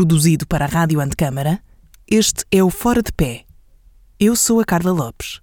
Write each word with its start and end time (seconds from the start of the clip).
Produzido 0.00 0.46
para 0.46 0.64
a 0.64 0.66
Rádio 0.66 0.98
Antecâmara, 0.98 1.60
este 2.10 2.46
é 2.50 2.64
o 2.64 2.70
Fora 2.70 3.02
de 3.02 3.12
Pé. 3.12 3.44
Eu 4.18 4.34
sou 4.34 4.58
a 4.58 4.64
Carla 4.64 4.92
Lopes. 4.92 5.42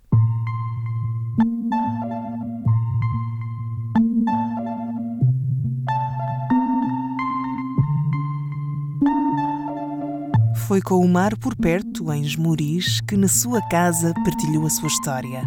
Foi 10.66 10.82
com 10.82 11.06
o 11.06 11.08
mar 11.08 11.38
por 11.38 11.56
perto, 11.56 12.12
em 12.12 12.24
Esmoriz, 12.24 13.00
que 13.02 13.16
na 13.16 13.28
sua 13.28 13.62
casa 13.70 14.12
partilhou 14.26 14.66
a 14.66 14.72
sua 14.72 14.88
história, 14.88 15.44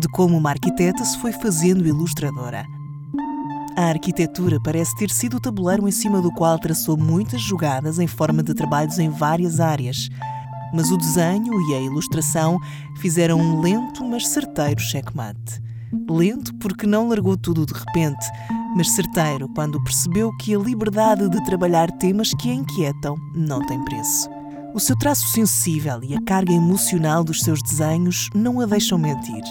de 0.00 0.08
como 0.08 0.38
uma 0.38 0.48
arquiteta 0.48 1.04
se 1.04 1.18
foi 1.20 1.32
fazendo 1.32 1.86
ilustradora. 1.86 2.77
A 3.78 3.90
arquitetura 3.90 4.58
parece 4.60 4.92
ter 4.96 5.08
sido 5.08 5.36
o 5.36 5.40
tabuleiro 5.40 5.86
em 5.86 5.92
cima 5.92 6.20
do 6.20 6.32
qual 6.32 6.58
traçou 6.58 6.96
muitas 6.96 7.40
jogadas 7.40 8.00
em 8.00 8.08
forma 8.08 8.42
de 8.42 8.52
trabalhos 8.52 8.98
em 8.98 9.08
várias 9.08 9.60
áreas. 9.60 10.08
Mas 10.74 10.90
o 10.90 10.96
desenho 10.96 11.60
e 11.70 11.74
a 11.76 11.80
ilustração 11.82 12.58
fizeram 12.96 13.38
um 13.38 13.60
lento, 13.60 14.04
mas 14.04 14.26
certeiro 14.26 14.80
checkmate. 14.80 15.62
Lento 16.10 16.52
porque 16.56 16.88
não 16.88 17.08
largou 17.08 17.36
tudo 17.36 17.64
de 17.64 17.72
repente, 17.72 18.26
mas 18.74 18.90
certeiro 18.90 19.48
quando 19.54 19.82
percebeu 19.84 20.36
que 20.38 20.56
a 20.56 20.58
liberdade 20.58 21.28
de 21.28 21.44
trabalhar 21.44 21.88
temas 21.98 22.34
que 22.34 22.50
a 22.50 22.54
inquietam 22.54 23.14
não 23.32 23.64
tem 23.64 23.80
preço. 23.84 24.28
O 24.74 24.80
seu 24.80 24.98
traço 24.98 25.28
sensível 25.28 26.02
e 26.02 26.16
a 26.16 26.22
carga 26.22 26.52
emocional 26.52 27.22
dos 27.22 27.42
seus 27.42 27.62
desenhos 27.62 28.28
não 28.34 28.60
a 28.60 28.66
deixam 28.66 28.98
mentir. 28.98 29.44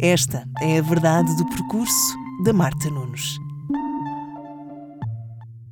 Esta 0.00 0.44
é 0.60 0.80
a 0.80 0.82
verdade 0.82 1.36
do 1.36 1.46
percurso 1.46 2.18
da 2.42 2.52
Marta 2.52 2.90
Nunes. 2.90 3.38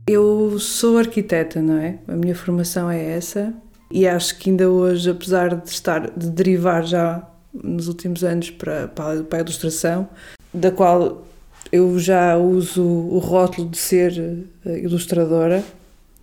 Eu 0.09 0.59
sou 0.59 0.97
arquiteta, 0.97 1.61
não 1.61 1.77
é? 1.77 1.99
A 2.09 2.17
minha 2.17 2.35
formação 2.35 2.91
é 2.91 3.11
essa 3.13 3.53
e 3.91 4.09
acho 4.09 4.39
que 4.39 4.49
ainda 4.49 4.71
hoje, 4.71 5.11
apesar 5.11 5.55
de 5.55 5.69
estar 5.69 6.11
de 6.17 6.31
derivar 6.31 6.83
já 6.87 7.29
nos 7.53 7.89
últimos 7.89 8.25
anos 8.25 8.51
para, 8.51 8.89
para 8.89 9.39
a 9.39 9.41
ilustração, 9.41 10.09
da 10.53 10.71
qual 10.71 11.27
eu 11.71 11.99
já 11.99 12.39
uso 12.39 12.83
o 12.83 13.19
rótulo 13.19 13.69
de 13.69 13.77
ser 13.77 14.47
eh, 14.65 14.79
ilustradora, 14.79 15.63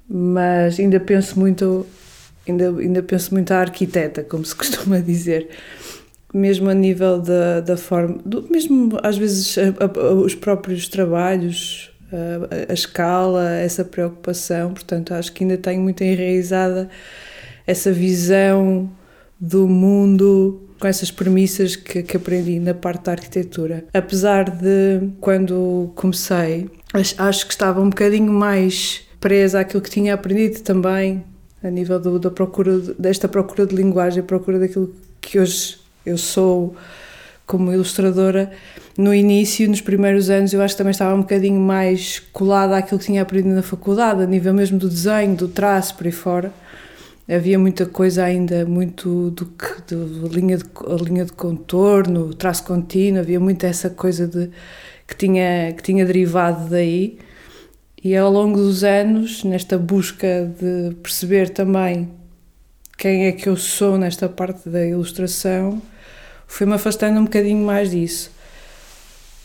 mas 0.09 0.79
ainda 0.79 0.99
penso 0.99 1.39
muito 1.39 1.85
ainda, 2.47 2.69
ainda 2.69 3.03
penso 3.03 3.35
muito 3.35 3.51
à 3.51 3.59
arquiteta, 3.59 4.23
como 4.23 4.43
se 4.43 4.55
costuma 4.57 4.99
dizer. 4.99 5.47
Mesmo 6.33 6.69
a 6.69 6.73
nível 6.73 7.21
da, 7.21 7.61
da 7.61 7.77
forma, 7.77 8.17
do, 8.25 8.47
mesmo 8.49 8.97
às 9.03 9.15
vezes 9.15 9.55
a, 9.59 9.85
a, 9.85 10.13
os 10.13 10.33
próprios 10.33 10.87
trabalhos, 10.87 11.94
a, 12.69 12.73
escala, 12.73 13.51
essa 13.51 13.83
preocupação, 13.83 14.73
portanto 14.73 15.13
acho 15.13 15.31
que 15.31 15.43
ainda 15.43 15.57
tenho 15.57 15.81
muito 15.81 16.03
enraizada 16.03 16.89
essa 17.65 17.91
visão 17.91 18.89
do 19.39 19.67
mundo 19.67 20.61
com 20.79 20.87
essas 20.87 21.09
premissas 21.09 21.75
que, 21.75 22.03
que 22.03 22.17
aprendi 22.17 22.59
na 22.59 22.73
parte 22.73 23.05
da 23.05 23.13
arquitetura. 23.13 23.85
Apesar 23.93 24.49
de, 24.49 25.09
quando 25.19 25.91
comecei, 25.95 26.69
acho, 26.93 27.21
acho 27.21 27.47
que 27.47 27.53
estava 27.53 27.81
um 27.81 27.89
bocadinho 27.89 28.31
mais 28.31 29.03
presa 29.19 29.61
àquilo 29.61 29.81
que 29.81 29.89
tinha 29.89 30.13
aprendido 30.13 30.61
também 30.61 31.23
a 31.63 31.69
nível 31.69 31.99
do, 31.99 32.19
da 32.19 32.29
procura 32.29 32.77
desta 32.99 33.27
procura 33.27 33.65
de 33.65 33.75
linguagem, 33.75 34.21
procura 34.21 34.59
daquilo 34.59 34.93
que 35.19 35.39
hoje 35.39 35.77
eu 36.05 36.17
sou 36.17 36.75
como 37.45 37.71
ilustradora. 37.71 38.51
No 38.97 39.13
início, 39.13 39.69
nos 39.69 39.81
primeiros 39.81 40.29
anos, 40.29 40.53
eu 40.53 40.61
acho 40.61 40.73
que 40.73 40.77
também 40.77 40.91
estava 40.91 41.13
um 41.13 41.21
bocadinho 41.21 41.59
mais 41.59 42.19
colada 42.31 42.77
àquilo 42.77 42.99
que 42.99 43.05
tinha 43.05 43.21
aprendido 43.21 43.55
na 43.55 43.61
faculdade, 43.61 44.23
a 44.23 44.25
nível 44.25 44.53
mesmo 44.53 44.77
do 44.77 44.89
desenho, 44.89 45.35
do 45.35 45.47
traço, 45.47 45.95
por 45.95 46.05
aí 46.05 46.11
fora. 46.11 46.53
Havia 47.27 47.57
muita 47.57 47.85
coisa 47.85 48.23
ainda, 48.23 48.65
muito 48.65 49.31
do 49.31 49.47
que, 49.47 49.81
de, 49.87 50.29
linha, 50.29 50.57
de, 50.57 50.65
a 50.87 51.03
linha 51.03 51.25
de 51.25 51.33
contorno, 51.33 52.33
traço 52.33 52.63
contínuo, 52.63 53.19
havia 53.19 53.39
muito 53.39 53.65
essa 53.65 53.89
coisa 53.89 54.27
de, 54.27 54.49
que, 55.07 55.15
tinha, 55.15 55.73
que 55.73 55.81
tinha 55.81 56.05
derivado 56.05 56.69
daí. 56.69 57.17
E 58.03 58.15
ao 58.15 58.31
longo 58.31 58.57
dos 58.57 58.83
anos, 58.83 59.43
nesta 59.43 59.77
busca 59.79 60.53
de 60.59 60.93
perceber 60.97 61.49
também 61.49 62.11
quem 62.95 63.25
é 63.25 63.31
que 63.31 63.49
eu 63.49 63.57
sou 63.57 63.97
nesta 63.97 64.29
parte 64.29 64.69
da 64.69 64.85
ilustração, 64.85 65.81
fui-me 66.47 66.73
afastando 66.73 67.19
um 67.19 67.25
bocadinho 67.25 67.65
mais 67.65 67.91
disso. 67.91 68.31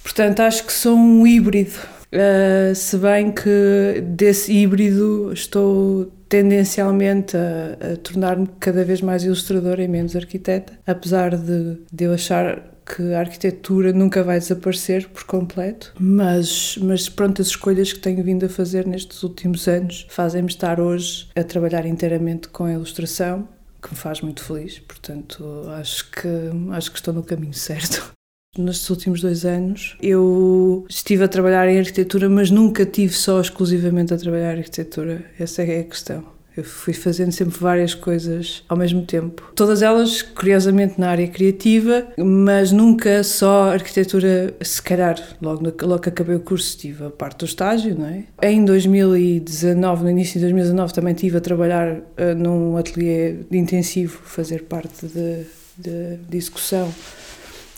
Portanto, 0.03 0.41
acho 0.41 0.65
que 0.65 0.73
sou 0.73 0.97
um 0.97 1.27
híbrido, 1.27 1.79
uh, 2.13 2.75
se 2.75 2.97
bem 2.97 3.31
que 3.31 4.03
desse 4.03 4.53
híbrido 4.53 5.33
estou 5.33 6.11
tendencialmente 6.29 7.37
a, 7.37 7.93
a 7.93 7.97
tornar-me 7.97 8.49
cada 8.59 8.85
vez 8.85 9.01
mais 9.01 9.25
ilustradora 9.25 9.83
e 9.83 9.89
menos 9.89 10.15
arquiteta, 10.15 10.73
apesar 10.87 11.37
de, 11.37 11.79
de 11.93 12.05
eu 12.05 12.15
achar 12.15 12.71
que 12.97 13.15
a 13.15 13.21
arquitetura 13.21 13.93
nunca 13.93 14.23
vai 14.23 14.39
desaparecer 14.39 15.09
por 15.09 15.25
completo, 15.25 15.93
mas, 15.99 16.77
mas 16.81 17.09
pronto, 17.09 17.41
as 17.41 17.49
escolhas 17.49 17.93
que 17.93 18.01
tenho 18.01 18.23
vindo 18.23 18.47
a 18.47 18.49
fazer 18.49 18.87
nestes 18.87 19.23
últimos 19.23 19.69
anos 19.69 20.07
fazem-me 20.09 20.49
estar 20.49 20.81
hoje 20.81 21.29
a 21.37 21.45
trabalhar 21.45 21.87
inteiramente 21.87 22.49
com 22.49 22.65
a 22.65 22.73
ilustração, 22.73 23.47
que 23.81 23.91
me 23.91 23.97
faz 23.97 24.21
muito 24.21 24.43
feliz, 24.43 24.79
portanto 24.79 25.65
acho 25.79 26.11
que, 26.11 26.29
acho 26.73 26.91
que 26.91 26.99
estou 26.99 27.15
no 27.15 27.23
caminho 27.23 27.55
certo. 27.55 28.13
Nestes 28.59 28.91
últimos 28.91 29.21
dois 29.21 29.45
anos 29.45 29.97
eu 30.03 30.85
estive 30.89 31.23
a 31.23 31.29
trabalhar 31.29 31.69
em 31.69 31.79
arquitetura, 31.79 32.29
mas 32.29 32.51
nunca 32.51 32.85
tive 32.85 33.13
só 33.13 33.41
exclusivamente 33.41 34.13
a 34.13 34.19
trabalhar 34.19 34.57
em 34.57 34.59
arquitetura. 34.59 35.25
Essa 35.39 35.63
é 35.63 35.81
a 35.81 35.85
questão. 35.85 36.40
Eu 36.57 36.65
fui 36.65 36.93
fazendo 36.93 37.33
sempre 37.33 37.59
várias 37.59 37.95
coisas 37.95 38.65
ao 38.69 38.77
mesmo 38.77 39.03
tempo. 39.03 39.53
Todas 39.55 39.83
elas, 39.83 40.23
curiosamente, 40.23 40.99
na 40.99 41.11
área 41.11 41.29
criativa, 41.29 42.07
mas 42.19 42.73
nunca 42.73 43.23
só 43.23 43.73
arquitetura, 43.73 44.55
se 44.61 44.83
calhar, 44.83 45.17
logo, 45.41 45.63
logo 45.83 45.99
que 46.01 46.09
acabei 46.09 46.37
o 46.37 46.41
curso, 46.41 46.77
tive 46.77 47.05
a 47.05 47.11
parte 47.11 47.39
do 47.39 47.45
estágio, 47.45 47.97
não 47.99 48.07
é? 48.07 48.25
Em 48.43 48.65
2019, 48.65 50.05
no 50.05 50.11
início 50.11 50.35
de 50.35 50.41
2019, 50.41 50.93
também 50.93 51.15
estive 51.15 51.37
a 51.37 51.41
trabalhar 51.41 51.93
uh, 51.93 52.35
num 52.37 52.77
ateliê 52.77 53.37
intensivo, 53.53 54.21
fazer 54.25 54.65
parte 54.65 55.07
de, 55.07 55.45
de, 55.79 56.17
de 56.29 56.37
execução. 56.37 56.93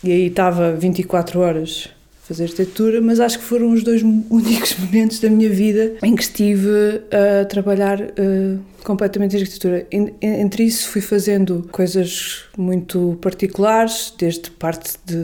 E 0.02 0.10
aí 0.10 0.26
estava 0.26 0.72
24 0.72 1.38
horas 1.38 1.90
fazer 2.32 2.44
arquitetura, 2.44 3.00
mas 3.00 3.20
acho 3.20 3.38
que 3.38 3.44
foram 3.44 3.72
os 3.72 3.82
dois 3.82 4.02
únicos 4.30 4.74
momentos 4.78 5.20
da 5.20 5.28
minha 5.28 5.50
vida 5.50 5.94
em 6.02 6.16
que 6.16 6.22
estive 6.22 7.02
a 7.10 7.44
trabalhar 7.44 8.00
uh, 8.00 8.58
completamente 8.82 9.36
em 9.36 9.40
arquitetura. 9.40 9.86
Entre 10.20 10.64
isso 10.64 10.88
fui 10.88 11.00
fazendo 11.00 11.68
coisas 11.70 12.44
muito 12.56 13.18
particulares, 13.20 14.12
desde 14.18 14.50
parte 14.50 14.94
de 15.04 15.16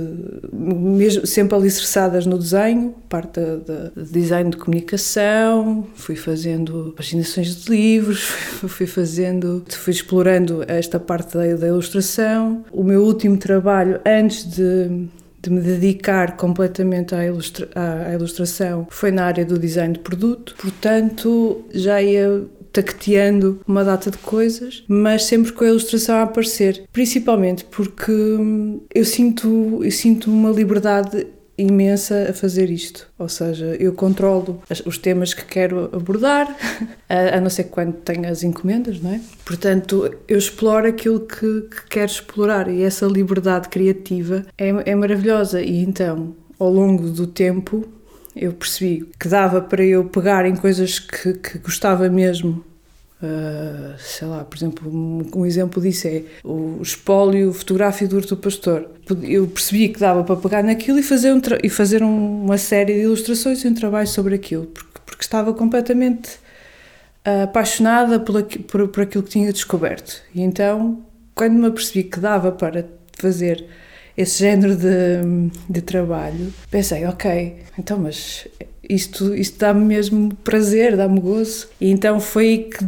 mesmo 0.53 1.27
sempre 1.27 1.57
alicerçadas 1.57 2.27
no 2.27 2.39
desenho, 2.39 2.95
parte 3.09 3.41
de, 3.41 4.05
de 4.05 4.13
design 4.13 4.51
de 4.51 4.57
comunicação, 4.57 5.87
fui 5.95 6.15
fazendo 6.17 6.95
paginações 6.97 7.57
de 7.57 7.71
livros, 7.71 8.21
fui 8.69 8.87
fazendo, 8.87 9.65
fui 9.69 9.93
explorando 9.93 10.65
esta 10.69 11.01
parte 11.01 11.37
da, 11.37 11.57
da 11.57 11.67
ilustração. 11.67 12.65
O 12.71 12.85
meu 12.85 13.03
último 13.03 13.37
trabalho 13.37 14.01
antes 14.05 14.45
de 14.45 15.09
de 15.49 15.55
me 15.55 15.61
dedicar 15.61 16.37
completamente 16.37 17.15
à, 17.15 17.25
ilustra 17.25 17.69
à, 17.75 18.13
ilustração 18.13 18.87
foi 18.91 19.11
na 19.11 19.25
área 19.25 19.45
do 19.45 19.59
design 19.59 19.95
de 19.95 20.01
produto, 20.01 20.55
portanto 20.61 21.65
já 21.73 22.01
ia 22.03 22.45
taqueteando 22.73 23.61
uma 23.67 23.83
data 23.83 24.11
de 24.11 24.19
coisas, 24.19 24.85
mas 24.87 25.25
sempre 25.25 25.53
com 25.53 25.65
a 25.65 25.69
ilustração 25.69 26.17
a 26.17 26.23
aparecer, 26.23 26.85
principalmente 26.93 27.65
porque 27.65 28.13
hum, 28.13 28.83
eu 28.95 29.05
sinto, 29.05 29.81
eu 29.83 29.91
sinto 29.91 30.31
uma 30.31 30.51
liberdade 30.51 31.27
imensa 31.59 32.29
a 32.31 32.33
fazer 32.33 32.71
isto. 32.71 33.09
Ou 33.19 33.29
seja, 33.29 33.77
eu 33.81 33.93
controlo 33.93 34.63
os 34.87 34.97
temas 34.97 35.35
que 35.35 35.45
quero 35.45 35.91
abordar, 35.93 36.57
a 37.09 37.41
não 37.41 37.51
ser 37.51 37.65
quando 37.65 37.95
tenho 37.95 38.29
as 38.29 38.43
encomendas, 38.43 39.01
não 39.01 39.13
é? 39.13 39.21
Portanto, 39.45 40.15
eu 40.29 40.39
exploro 40.39 40.87
aquilo 40.87 41.21
que, 41.21 41.63
que 41.63 41.87
quero 41.91 42.11
explorar 42.11 42.69
e 42.69 42.83
essa 42.83 43.07
liberdade 43.07 43.69
criativa 43.69 44.47
é, 44.57 44.69
é 44.91 44.95
maravilhosa. 44.95 45.61
E 45.61 45.83
então, 45.83 46.35
ao 46.59 46.71
longo 46.73 47.11
do 47.11 47.27
tempo, 47.27 47.87
eu 48.37 48.53
percebi 48.53 49.09
que 49.19 49.29
dava 49.29 49.61
para 49.61 49.85
eu 49.85 50.05
pegar 50.05 50.47
em 50.47 50.55
coisas 50.55 50.99
que, 50.99 51.35
que 51.35 51.59
gostava 51.59 52.09
mesmo 52.09 52.65
Uh, 53.21 53.99
sei 53.99 54.29
lá, 54.29 54.45
por 54.45 54.57
exemplo, 54.57 54.89
um, 54.89 55.29
um, 55.35 55.45
exemplo 55.45 55.83
disso 55.83 56.07
é 56.07 56.23
o 56.45 56.81
espólio 56.81 57.53
fotográfico 57.53 58.11
do 58.11 58.17
Horto 58.17 58.37
Pastor. 58.37 58.89
Eu 59.23 59.49
percebi 59.49 59.89
que 59.89 59.99
dava 59.99 60.23
para 60.23 60.37
pegar 60.37 60.63
naquilo 60.63 61.01
e 61.01 61.03
fazer, 61.03 61.33
um 61.33 61.41
e 61.63 61.69
fazer 61.69 62.03
um, 62.03 62.45
uma 62.45 62.57
série 62.59 62.95
de 62.95 63.01
ilustrações 63.01 63.65
e 63.65 63.69
um 63.69 63.75
trabalho 63.75 64.07
sobre 64.07 64.37
aquilo, 64.37 64.67
porque, 64.67 65.01
porque 65.05 65.23
estava 65.23 65.53
completamente 65.53 66.37
uh, 67.27 67.43
apaixonada 67.43 68.21
por, 68.21 68.41
por, 68.45 68.89
por 68.89 69.03
aquilo 69.03 69.25
que 69.25 69.31
tinha 69.31 69.53
descoberto. 69.53 70.23
E 70.33 70.41
então, 70.41 71.03
quando 71.35 71.55
me 71.55 71.67
apercebi 71.67 72.05
que 72.05 72.21
dava 72.21 72.53
para 72.53 72.87
fazer 73.19 73.65
esse 74.17 74.39
género 74.41 74.77
de, 74.77 75.51
de 75.69 75.81
trabalho, 75.81 76.53
pensei, 76.71 77.05
ok, 77.05 77.57
então, 77.77 77.99
mas 77.99 78.47
isto, 78.89 79.35
isto 79.35 79.59
dá-me 79.59 79.85
mesmo 79.85 80.35
prazer, 80.37 80.97
dá-me 80.97 81.21
gozo. 81.21 81.69
E 81.81 81.91
então 81.91 82.19
foi 82.19 82.45
aí 82.45 82.59
que 82.65 82.85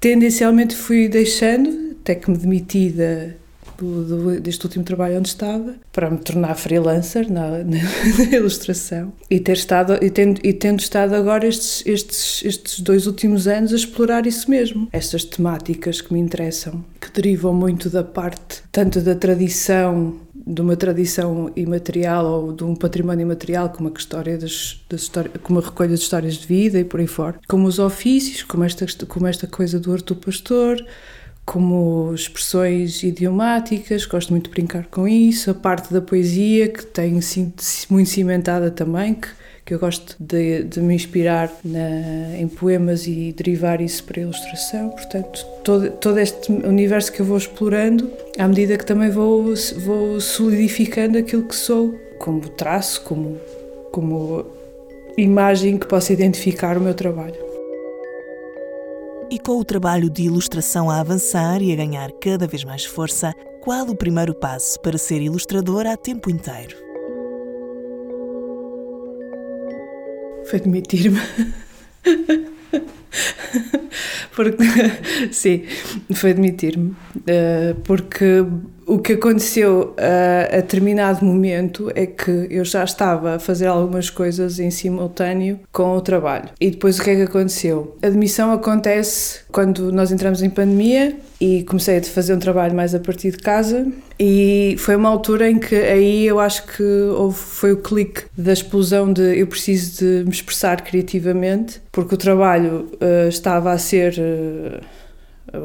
tendencialmente 0.00 0.74
fui 0.74 1.08
deixando, 1.08 1.96
até 2.00 2.14
que 2.14 2.30
me 2.30 2.38
demiti 2.38 2.90
da, 2.90 3.34
do, 3.80 4.04
do, 4.04 4.40
deste 4.40 4.64
último 4.64 4.84
trabalho 4.84 5.18
onde 5.18 5.28
estava, 5.28 5.74
para 5.92 6.10
me 6.10 6.18
tornar 6.18 6.54
freelancer 6.54 7.30
na, 7.30 7.58
na, 7.58 7.64
na 8.18 8.36
ilustração. 8.36 9.12
E 9.30 9.40
ter 9.40 9.52
estado 9.52 9.98
e 10.02 10.10
tendo, 10.10 10.40
e 10.44 10.52
tendo 10.52 10.80
estado 10.80 11.14
agora 11.14 11.46
estes, 11.46 11.82
estes, 11.86 12.44
estes 12.44 12.80
dois 12.80 13.06
últimos 13.06 13.48
anos 13.48 13.72
a 13.72 13.76
explorar 13.76 14.26
isso 14.26 14.50
mesmo, 14.50 14.88
estas 14.92 15.24
temáticas 15.24 16.00
que 16.00 16.12
me 16.12 16.20
interessam, 16.20 16.84
que 17.00 17.10
derivam 17.10 17.54
muito 17.54 17.88
da 17.88 18.04
parte 18.04 18.62
tanto 18.70 19.00
da 19.00 19.14
tradição 19.14 20.20
de 20.46 20.60
uma 20.62 20.76
tradição 20.76 21.50
imaterial 21.54 22.26
ou 22.26 22.52
de 22.52 22.64
um 22.64 22.74
património 22.74 23.22
imaterial, 23.22 23.68
como 23.68 23.88
a 23.88 23.92
história 23.96 24.38
das, 24.38 24.82
das 24.88 25.02
histórias, 25.02 25.34
como 25.42 25.58
a 25.58 25.62
recolha 25.62 25.94
de 25.94 26.02
histórias 26.02 26.34
de 26.34 26.46
vida 26.46 26.78
e 26.78 26.84
por 26.84 27.00
aí 27.00 27.06
fora, 27.06 27.38
como 27.48 27.66
os 27.66 27.78
ofícios, 27.78 28.42
como 28.42 28.64
esta, 28.64 28.86
como 29.06 29.26
esta 29.26 29.46
coisa 29.46 29.78
do 29.78 29.92
Artur 29.92 30.16
Pastor, 30.16 30.84
como 31.50 32.14
expressões 32.14 33.02
idiomáticas, 33.02 34.06
gosto 34.06 34.30
muito 34.30 34.44
de 34.44 34.50
brincar 34.50 34.86
com 34.86 35.08
isso, 35.08 35.50
a 35.50 35.54
parte 35.54 35.92
da 35.92 36.00
poesia 36.00 36.68
que 36.68 36.86
tenho 36.86 37.18
muito 37.90 38.08
cimentada 38.08 38.70
também, 38.70 39.14
que 39.14 39.28
que 39.64 39.74
eu 39.74 39.78
gosto 39.78 40.16
de, 40.18 40.64
de 40.64 40.80
me 40.80 40.94
inspirar 40.94 41.48
na, 41.64 42.36
em 42.36 42.48
poemas 42.48 43.06
e 43.06 43.32
derivar 43.36 43.80
isso 43.80 44.02
para 44.02 44.18
a 44.18 44.22
ilustração. 44.22 44.90
Portanto, 44.90 45.46
todo, 45.62 45.90
todo 45.92 46.18
este 46.18 46.50
universo 46.50 47.12
que 47.12 47.20
eu 47.20 47.26
vou 47.26 47.36
explorando, 47.36 48.10
à 48.36 48.48
medida 48.48 48.76
que 48.76 48.84
também 48.84 49.10
vou, 49.10 49.54
vou 49.84 50.20
solidificando 50.20 51.18
aquilo 51.18 51.44
que 51.44 51.54
sou, 51.54 51.94
como 52.18 52.40
traço, 52.48 53.02
como, 53.02 53.38
como 53.92 54.44
imagem 55.16 55.78
que 55.78 55.86
possa 55.86 56.12
identificar 56.12 56.76
o 56.76 56.80
meu 56.80 56.94
trabalho. 56.94 57.49
E 59.30 59.38
com 59.38 59.60
o 59.60 59.64
trabalho 59.64 60.10
de 60.10 60.24
ilustração 60.24 60.90
a 60.90 60.98
avançar 60.98 61.62
e 61.62 61.72
a 61.72 61.76
ganhar 61.76 62.10
cada 62.20 62.48
vez 62.48 62.64
mais 62.64 62.84
força, 62.84 63.32
qual 63.62 63.86
o 63.86 63.94
primeiro 63.94 64.34
passo 64.34 64.80
para 64.80 64.98
ser 64.98 65.22
ilustradora 65.22 65.92
a 65.92 65.96
tempo 65.96 66.28
inteiro? 66.28 66.76
Foi 70.46 70.58
demitir-me. 70.58 71.20
porque, 74.34 74.64
sim, 75.32 75.64
foi 76.14 76.34
demitir-me. 76.34 76.90
Uh, 76.90 77.74
porque 77.84 78.44
o 78.86 78.98
que 78.98 79.12
aconteceu 79.12 79.94
a, 79.96 80.56
a 80.56 80.60
determinado 80.60 81.24
momento 81.24 81.90
é 81.94 82.06
que 82.06 82.48
eu 82.50 82.64
já 82.64 82.82
estava 82.82 83.36
a 83.36 83.38
fazer 83.38 83.66
algumas 83.66 84.10
coisas 84.10 84.58
em 84.58 84.70
simultâneo 84.70 85.60
com 85.72 85.96
o 85.96 86.00
trabalho. 86.00 86.48
E 86.60 86.70
depois 86.70 86.98
o 86.98 87.02
que 87.02 87.10
é 87.10 87.16
que 87.16 87.22
aconteceu? 87.22 87.96
A 88.02 88.08
demissão 88.08 88.52
acontece 88.52 89.42
quando 89.52 89.92
nós 89.92 90.10
entramos 90.10 90.42
em 90.42 90.50
pandemia 90.50 91.16
e 91.40 91.64
comecei 91.64 91.98
a 91.98 92.02
fazer 92.02 92.34
um 92.34 92.38
trabalho 92.38 92.74
mais 92.74 92.94
a 92.94 93.00
partir 93.00 93.30
de 93.30 93.38
casa. 93.38 93.86
E 94.18 94.76
foi 94.78 94.94
uma 94.94 95.08
altura 95.08 95.50
em 95.50 95.58
que 95.58 95.74
aí 95.74 96.26
eu 96.26 96.38
acho 96.38 96.66
que 96.66 96.82
houve, 96.82 97.38
foi 97.38 97.72
o 97.72 97.78
clique 97.78 98.24
da 98.36 98.52
explosão 98.52 99.10
de 99.10 99.38
eu 99.38 99.46
preciso 99.46 99.98
de 100.04 100.24
me 100.24 100.30
expressar 100.30 100.82
criativamente 100.82 101.80
porque 101.90 102.14
o 102.14 102.18
trabalho 102.18 102.90
uh, 103.00 103.28
estava 103.28 103.72
a 103.72 103.78
ser 103.78 104.14
uh, 104.18 104.84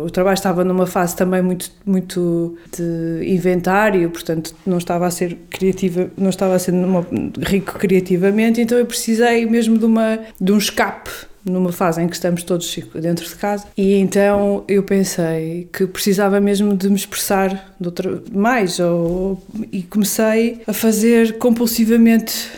o 0.05 0.09
trabalho 0.09 0.35
estava 0.35 0.63
numa 0.63 0.87
fase 0.87 1.15
também 1.15 1.41
muito 1.41 1.69
muito 1.85 2.57
de 2.75 3.21
inventário, 3.29 4.09
portanto 4.09 4.55
não 4.65 4.77
estava 4.77 5.05
a 5.05 5.11
ser 5.11 5.37
criativa, 5.49 6.09
não 6.17 6.29
estava 6.29 6.55
a 6.55 6.59
ser 6.59 6.71
numa, 6.71 7.05
rico 7.45 7.77
criativamente, 7.77 8.61
então 8.61 8.77
eu 8.77 8.85
precisei 8.85 9.45
mesmo 9.45 9.77
de 9.77 9.85
uma 9.85 10.19
de 10.39 10.51
um 10.51 10.57
escape 10.57 11.11
numa 11.45 11.71
fase 11.71 12.01
em 12.01 12.07
que 12.07 12.15
estamos 12.15 12.43
todos 12.43 12.75
dentro 12.95 13.25
de 13.25 13.35
casa 13.35 13.65
e 13.77 13.93
então 13.95 14.63
eu 14.67 14.83
pensei 14.83 15.69
que 15.71 15.85
precisava 15.85 16.41
mesmo 16.41 16.75
de 16.75 16.89
me 16.89 16.95
expressar 16.95 17.75
de 17.79 17.87
outra, 17.87 18.21
mais 18.31 18.79
ou, 18.79 19.41
e 19.71 19.83
comecei 19.83 20.61
a 20.67 20.73
fazer 20.73 21.37
compulsivamente 21.37 22.49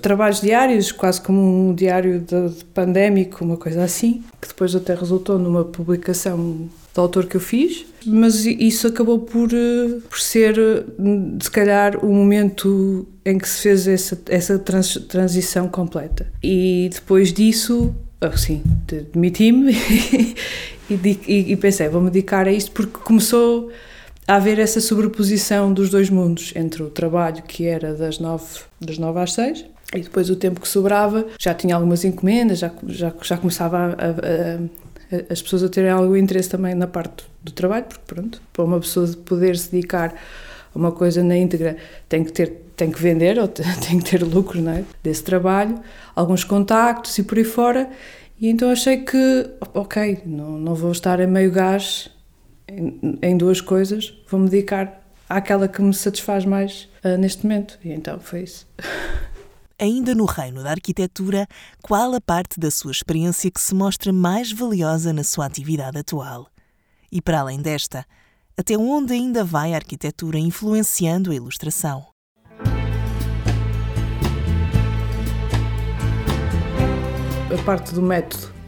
trabalhos 0.00 0.40
diários, 0.40 0.92
quase 0.92 1.20
como 1.20 1.40
um 1.40 1.74
diário 1.74 2.20
de, 2.20 2.48
de 2.48 2.64
pandémico, 2.66 3.44
uma 3.44 3.56
coisa 3.56 3.82
assim, 3.82 4.22
que 4.40 4.48
depois 4.48 4.74
até 4.74 4.94
resultou 4.94 5.38
numa 5.38 5.64
publicação 5.64 6.68
do 6.94 7.00
autor 7.00 7.26
que 7.26 7.36
eu 7.36 7.40
fiz, 7.40 7.86
mas 8.06 8.46
isso 8.46 8.86
acabou 8.86 9.20
por, 9.20 9.50
eh, 9.52 9.98
por 10.08 10.18
ser, 10.18 10.56
se 11.40 11.50
calhar, 11.50 12.04
o 12.04 12.12
momento 12.12 13.06
em 13.24 13.38
que 13.38 13.48
se 13.48 13.62
fez 13.62 13.86
essa, 13.86 14.18
essa 14.28 14.58
trans, 14.58 14.94
transição 15.08 15.68
completa. 15.68 16.26
E 16.42 16.88
depois 16.92 17.32
disso, 17.32 17.94
assim, 18.20 18.62
demiti-me 19.12 19.72
e, 20.90 20.94
e, 21.26 21.52
e 21.52 21.56
pensei, 21.56 21.88
vou-me 21.88 22.10
dedicar 22.10 22.46
a 22.46 22.52
isto 22.52 22.72
porque 22.72 22.98
começou 22.98 23.70
a 24.26 24.34
haver 24.34 24.58
essa 24.58 24.80
sobreposição 24.80 25.72
dos 25.72 25.88
dois 25.90 26.10
mundos, 26.10 26.52
entre 26.54 26.82
o 26.82 26.90
trabalho 26.90 27.42
que 27.42 27.66
era 27.66 27.94
das 27.94 28.18
nove, 28.18 28.60
das 28.80 28.98
nove 28.98 29.20
às 29.20 29.32
seis 29.32 29.64
e 29.94 30.00
depois 30.00 30.28
o 30.28 30.36
tempo 30.36 30.60
que 30.60 30.68
sobrava, 30.68 31.26
já 31.38 31.54
tinha 31.54 31.74
algumas 31.74 32.04
encomendas, 32.04 32.58
já, 32.58 32.70
já, 32.88 33.12
já 33.22 33.38
começava 33.38 33.78
a, 33.78 33.82
a, 33.86 35.16
a, 35.16 35.32
as 35.32 35.40
pessoas 35.40 35.62
a 35.62 35.68
terem 35.68 35.90
algum 35.90 36.16
interesse 36.16 36.50
também 36.50 36.74
na 36.74 36.86
parte 36.86 37.24
do 37.42 37.52
trabalho, 37.52 37.84
porque 37.84 38.02
pronto, 38.06 38.42
para 38.52 38.64
uma 38.64 38.80
pessoa 38.80 39.06
poder 39.24 39.56
se 39.56 39.70
dedicar 39.72 40.14
a 40.74 40.78
uma 40.78 40.92
coisa 40.92 41.22
na 41.22 41.36
íntegra 41.36 41.76
tem 42.06 42.22
que 42.22 42.32
ter 42.32 42.67
tem 42.78 42.92
que 42.92 43.02
vender 43.02 43.38
ou 43.38 43.48
tem 43.48 43.98
que 43.98 44.10
ter 44.10 44.22
lucro 44.22 44.62
não 44.62 44.72
é? 44.72 44.84
desse 45.02 45.22
trabalho, 45.22 45.78
alguns 46.14 46.44
contactos 46.44 47.18
e 47.18 47.22
por 47.22 47.36
aí 47.36 47.44
fora. 47.44 47.90
E 48.40 48.48
então 48.48 48.70
achei 48.70 48.98
que, 48.98 49.50
ok, 49.74 50.22
não, 50.24 50.52
não 50.52 50.74
vou 50.74 50.92
estar 50.92 51.20
a 51.20 51.26
meio 51.26 51.50
gás 51.50 52.08
em, 52.68 53.18
em 53.20 53.36
duas 53.36 53.60
coisas, 53.60 54.14
vou-me 54.30 54.48
dedicar 54.48 55.02
àquela 55.28 55.66
que 55.66 55.82
me 55.82 55.92
satisfaz 55.92 56.44
mais 56.44 56.88
uh, 57.04 57.18
neste 57.18 57.44
momento. 57.44 57.78
E 57.84 57.90
então 57.90 58.20
foi 58.20 58.44
isso. 58.44 58.66
Ainda 59.80 60.12
no 60.12 60.24
reino 60.24 60.62
da 60.62 60.70
arquitetura, 60.70 61.46
qual 61.82 62.12
a 62.12 62.20
parte 62.20 62.58
da 62.58 62.68
sua 62.68 62.90
experiência 62.90 63.50
que 63.50 63.60
se 63.60 63.74
mostra 63.74 64.12
mais 64.12 64.50
valiosa 64.50 65.12
na 65.12 65.22
sua 65.22 65.46
atividade 65.46 65.98
atual? 65.98 66.48
E 67.12 67.22
para 67.22 67.40
além 67.40 67.62
desta, 67.62 68.04
até 68.56 68.76
onde 68.76 69.12
ainda 69.12 69.44
vai 69.44 69.74
a 69.74 69.76
arquitetura 69.76 70.36
influenciando 70.36 71.30
a 71.30 71.34
ilustração? 71.34 72.06
A 77.52 77.62
parte 77.64 77.94
do 77.94 78.02
método 78.02 78.58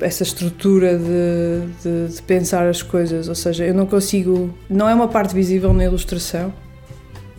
essa 0.00 0.22
estrutura 0.22 0.96
de, 0.96 1.66
de, 1.82 2.14
de, 2.14 2.22
pensar 2.22 2.68
as 2.68 2.82
coisas, 2.82 3.28
ou 3.28 3.34
seja, 3.34 3.64
eu 3.64 3.74
não 3.74 3.84
consigo, 3.84 4.54
não 4.70 4.88
é 4.88 4.94
uma 4.94 5.08
parte 5.08 5.34
visível 5.34 5.72
na 5.72 5.84
ilustração, 5.84 6.54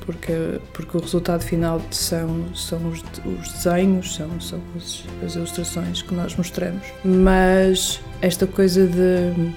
porque, 0.06 0.60
porque 0.74 0.98
o 0.98 1.00
resultado 1.00 1.42
final 1.44 1.82
são, 1.92 2.54
são 2.54 2.80
os, 2.90 3.02
os 3.26 3.52
desenhos, 3.54 4.16
são, 4.16 4.40
são 4.42 4.60
as, 4.76 5.04
as 5.26 5.36
ilustrações 5.36 6.02
que 6.02 6.14
nós 6.14 6.36
mostramos, 6.36 6.86
mas 7.04 8.00
esta 8.22 8.46
coisa 8.46 8.86
de, 8.86 9.54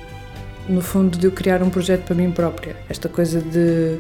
no 0.68 0.80
fundo, 0.80 1.18
de 1.18 1.26
eu 1.26 1.32
criar 1.32 1.62
um 1.62 1.70
projeto 1.70 2.04
para 2.04 2.14
mim 2.14 2.30
própria, 2.30 2.76
esta 2.88 3.08
coisa 3.08 3.40
de, 3.40 3.98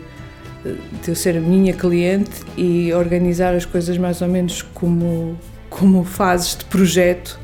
de 1.02 1.08
eu 1.08 1.14
ser 1.14 1.36
a 1.36 1.40
minha 1.40 1.74
cliente 1.74 2.42
e 2.56 2.92
organizar 2.94 3.54
as 3.54 3.64
coisas 3.64 3.98
mais 3.98 4.22
ou 4.22 4.28
menos 4.28 4.62
como, 4.62 5.36
como 5.78 6.04
fases 6.04 6.56
de 6.56 6.64
projeto 6.64 7.38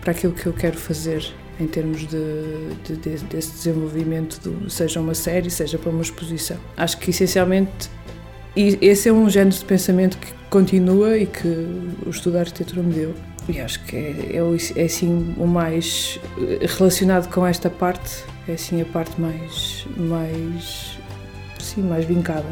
para 0.00 0.10
aquilo 0.10 0.32
que 0.32 0.46
eu 0.46 0.52
quero 0.52 0.76
fazer 0.76 1.24
em 1.58 1.66
termos 1.66 2.06
de, 2.06 2.74
de, 2.84 2.96
de, 2.96 3.24
desse 3.24 3.52
desenvolvimento, 3.52 4.38
do, 4.40 4.68
seja 4.68 5.00
uma 5.00 5.14
série, 5.14 5.50
seja 5.50 5.78
para 5.78 5.90
uma 5.90 6.02
exposição. 6.02 6.58
Acho 6.76 6.98
que 6.98 7.10
essencialmente 7.10 7.90
esse 8.56 9.08
é 9.08 9.12
um 9.12 9.28
género 9.28 9.56
de 9.56 9.64
pensamento 9.64 10.16
que 10.18 10.32
continua 10.48 11.16
e 11.16 11.26
que 11.26 11.48
o 12.06 12.10
estudo 12.10 12.34
da 12.34 12.40
arquitetura 12.40 12.82
me 12.82 12.92
deu. 12.92 13.14
E 13.48 13.60
acho 13.60 13.84
que 13.84 13.96
é, 13.96 14.36
é, 14.36 14.80
é 14.80 14.84
assim 14.84 15.34
o 15.36 15.46
mais 15.46 16.18
relacionado 16.78 17.30
com 17.32 17.46
esta 17.46 17.70
parte, 17.70 18.24
é 18.48 18.54
assim 18.54 18.80
a 18.80 18.84
parte 18.86 19.20
mais, 19.20 19.86
mais, 19.96 20.98
sim, 21.58 21.82
mais 21.82 22.04
vincada. 22.04 22.46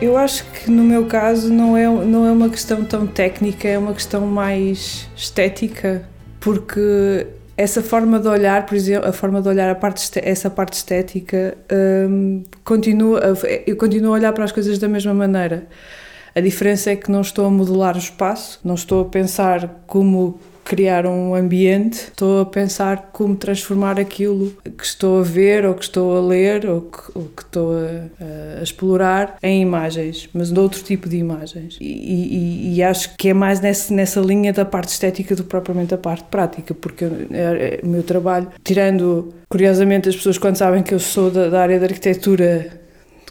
Eu 0.00 0.16
acho 0.16 0.44
que 0.52 0.70
no 0.70 0.84
meu 0.84 1.06
caso 1.06 1.52
não 1.52 1.76
é, 1.76 1.88
não 1.88 2.24
é 2.24 2.30
uma 2.30 2.48
questão 2.48 2.84
tão 2.84 3.04
técnica, 3.04 3.66
é 3.66 3.76
uma 3.76 3.92
questão 3.92 4.24
mais 4.26 5.08
estética, 5.16 6.08
porque 6.38 7.26
essa 7.56 7.82
forma 7.82 8.20
de 8.20 8.28
olhar, 8.28 8.64
por 8.64 8.76
exemplo, 8.76 9.08
a 9.08 9.12
forma 9.12 9.42
de 9.42 9.48
olhar 9.48 9.68
a 9.68 9.74
parte, 9.74 10.08
essa 10.22 10.48
parte 10.48 10.74
estética, 10.74 11.58
um, 12.08 12.44
continua, 12.62 13.20
eu 13.66 13.76
continuo 13.76 14.12
a 14.12 14.14
olhar 14.14 14.32
para 14.32 14.44
as 14.44 14.52
coisas 14.52 14.78
da 14.78 14.88
mesma 14.88 15.12
maneira. 15.12 15.66
A 16.32 16.40
diferença 16.40 16.92
é 16.92 16.96
que 16.96 17.10
não 17.10 17.20
estou 17.20 17.44
a 17.46 17.50
modular 17.50 17.96
o 17.96 17.98
espaço, 17.98 18.60
não 18.62 18.76
estou 18.76 19.02
a 19.02 19.04
pensar 19.04 19.82
como 19.88 20.38
criar 20.68 21.06
um 21.06 21.34
ambiente, 21.34 21.94
estou 21.94 22.42
a 22.42 22.46
pensar 22.46 23.08
como 23.10 23.34
transformar 23.34 23.98
aquilo 23.98 24.52
que 24.76 24.84
estou 24.84 25.20
a 25.20 25.22
ver, 25.22 25.64
ou 25.64 25.72
que 25.72 25.84
estou 25.84 26.14
a 26.14 26.20
ler, 26.20 26.68
ou 26.68 26.82
que, 26.82 26.98
ou 27.14 27.24
que 27.24 27.42
estou 27.42 27.72
a, 27.72 28.58
a, 28.58 28.62
explorar 28.62 29.38
em 29.42 29.62
imagens, 29.62 30.28
mas 30.34 30.52
de 30.52 30.60
outro 30.60 30.82
tipo 30.82 31.08
de 31.08 31.16
imagens. 31.16 31.78
E, 31.80 31.86
e, 31.86 32.74
e 32.74 32.82
acho 32.82 33.16
que 33.16 33.30
é 33.30 33.34
mais 33.34 33.60
nessa, 33.60 33.94
nessa 33.94 34.20
linha 34.20 34.52
da 34.52 34.66
parte 34.66 34.90
estética 34.90 35.34
do 35.34 35.42
que 35.42 35.48
propriamente 35.48 35.94
a 35.94 35.98
parte 35.98 36.24
prática, 36.24 36.74
porque 36.74 37.06
é, 37.06 37.08
é, 37.08 37.80
o 37.82 37.86
meu 37.86 38.02
trabalho, 38.02 38.48
tirando, 38.62 39.32
curiosamente, 39.48 40.10
as 40.10 40.16
pessoas 40.16 40.36
quando 40.36 40.56
sabem 40.56 40.82
que 40.82 40.92
eu 40.92 41.00
sou 41.00 41.30
da, 41.30 41.48
da 41.48 41.62
área 41.62 41.80
da 41.80 41.86
arquitetura, 41.86 42.78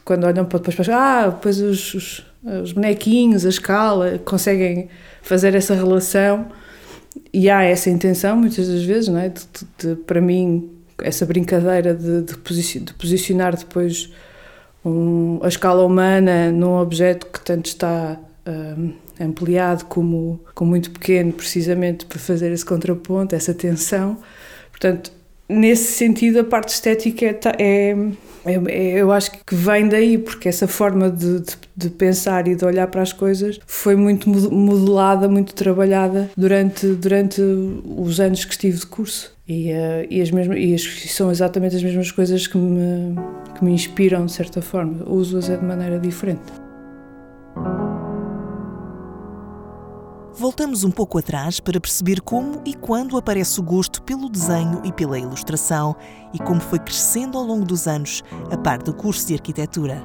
quando 0.04 0.24
olham 0.24 0.44
para 0.44 0.58
depois 0.58 0.76
pensam, 0.76 0.96
ah, 0.96 1.28
depois 1.28 1.62
os, 1.62 1.94
os, 1.94 2.26
os 2.64 2.72
bonequinhos, 2.72 3.46
a 3.46 3.50
escala, 3.50 4.18
conseguem 4.26 4.90
fazer 5.22 5.54
essa 5.54 5.76
relação 5.76 6.48
e 7.34 7.50
há 7.50 7.64
essa 7.64 7.90
intenção 7.90 8.38
muitas 8.38 8.68
das 8.68 8.84
vezes, 8.84 9.08
não 9.10 9.20
é? 9.20 9.30
De, 9.30 9.42
de, 9.42 9.96
de 9.96 10.02
para 10.02 10.22
mim, 10.22 10.70
essa 11.02 11.26
brincadeira 11.26 11.94
de, 11.94 12.36
posicionar 12.98 13.56
depois 13.56 14.12
um, 14.84 15.40
a 15.44 15.48
escala 15.48 15.84
humana 15.84 16.52
num 16.52 16.78
objeto 16.78 17.28
que 17.28 17.40
tanto 17.42 17.68
está 17.68 18.20
um, 18.48 18.94
ampliado 19.20 19.86
como, 19.86 20.40
como 20.54 20.72
muito 20.72 20.92
pequeno, 20.92 21.34
precisamente 21.34 22.06
para 22.06 22.20
fazer 22.20 22.52
esse 22.52 22.66
contraponto, 22.66 23.36
essa 23.36 23.54
tensão. 23.54 24.18
Portanto, 24.72 25.12
nesse 25.50 25.94
sentido, 25.94 26.40
a 26.40 26.44
parte 26.44 26.70
estética 26.70 27.26
é, 27.58 27.96
é 28.46 29.00
eu 29.00 29.12
acho 29.12 29.32
que 29.32 29.56
vem 29.56 29.88
daí, 29.88 30.18
porque 30.18 30.48
essa 30.48 30.68
forma 30.68 31.10
de, 31.10 31.42
de, 31.42 31.58
de, 31.76 31.90
pensar 31.90 32.48
e 32.48 32.56
de 32.56 32.66
olhar 32.66 32.88
para 32.88 33.02
as 33.02 33.14
coisas 33.14 33.60
foi 33.66 33.96
muito 33.96 34.30
modelada, 34.30 35.28
muito 35.28 35.54
trabalhada 35.54 36.30
durante, 36.36 36.88
durante 36.88 37.42
os 37.42 38.20
anos 38.20 38.46
que 38.46 38.52
estive 38.52 38.78
de 38.78 38.86
curso. 38.86 39.36
E, 39.48 39.72
uh, 39.72 40.06
e, 40.10 40.22
as 40.22 40.30
mesmas, 40.30 40.58
e 40.60 40.74
as, 40.74 41.12
são 41.14 41.32
exatamente 41.32 41.76
as 41.76 41.84
mesmas 41.84 42.12
coisas 42.12 42.48
que 42.48 42.58
me, 42.58 43.16
que 43.58 43.64
me 43.64 43.72
inspiram, 43.72 44.26
de 44.26 44.34
certa 44.34 44.62
forma. 44.62 45.10
Uso-as 45.10 45.50
é 45.50 45.56
de 45.56 45.64
maneira 45.64 45.98
diferente. 45.98 46.52
Voltamos 50.40 50.84
um 50.84 50.92
pouco 50.92 51.18
atrás 51.18 51.60
para 51.60 51.80
perceber 51.82 52.22
como 52.22 52.62
e 52.64 52.76
quando 52.76 53.18
aparece 53.18 53.60
o 53.60 53.64
gosto 53.64 54.04
pelo 54.04 54.30
desenho 54.30 54.84
e 54.86 54.94
pela 54.94 55.18
ilustração 55.18 55.96
e 56.32 56.38
como 56.38 56.62
foi 56.62 56.78
crescendo 56.78 57.40
ao 57.40 57.44
longo 57.44 57.66
dos 57.66 57.88
anos 57.88 58.24
a 58.52 58.56
par 58.56 58.78
do 58.78 58.94
curso 58.94 59.26
de 59.26 59.34
arquitetura. 59.34 60.00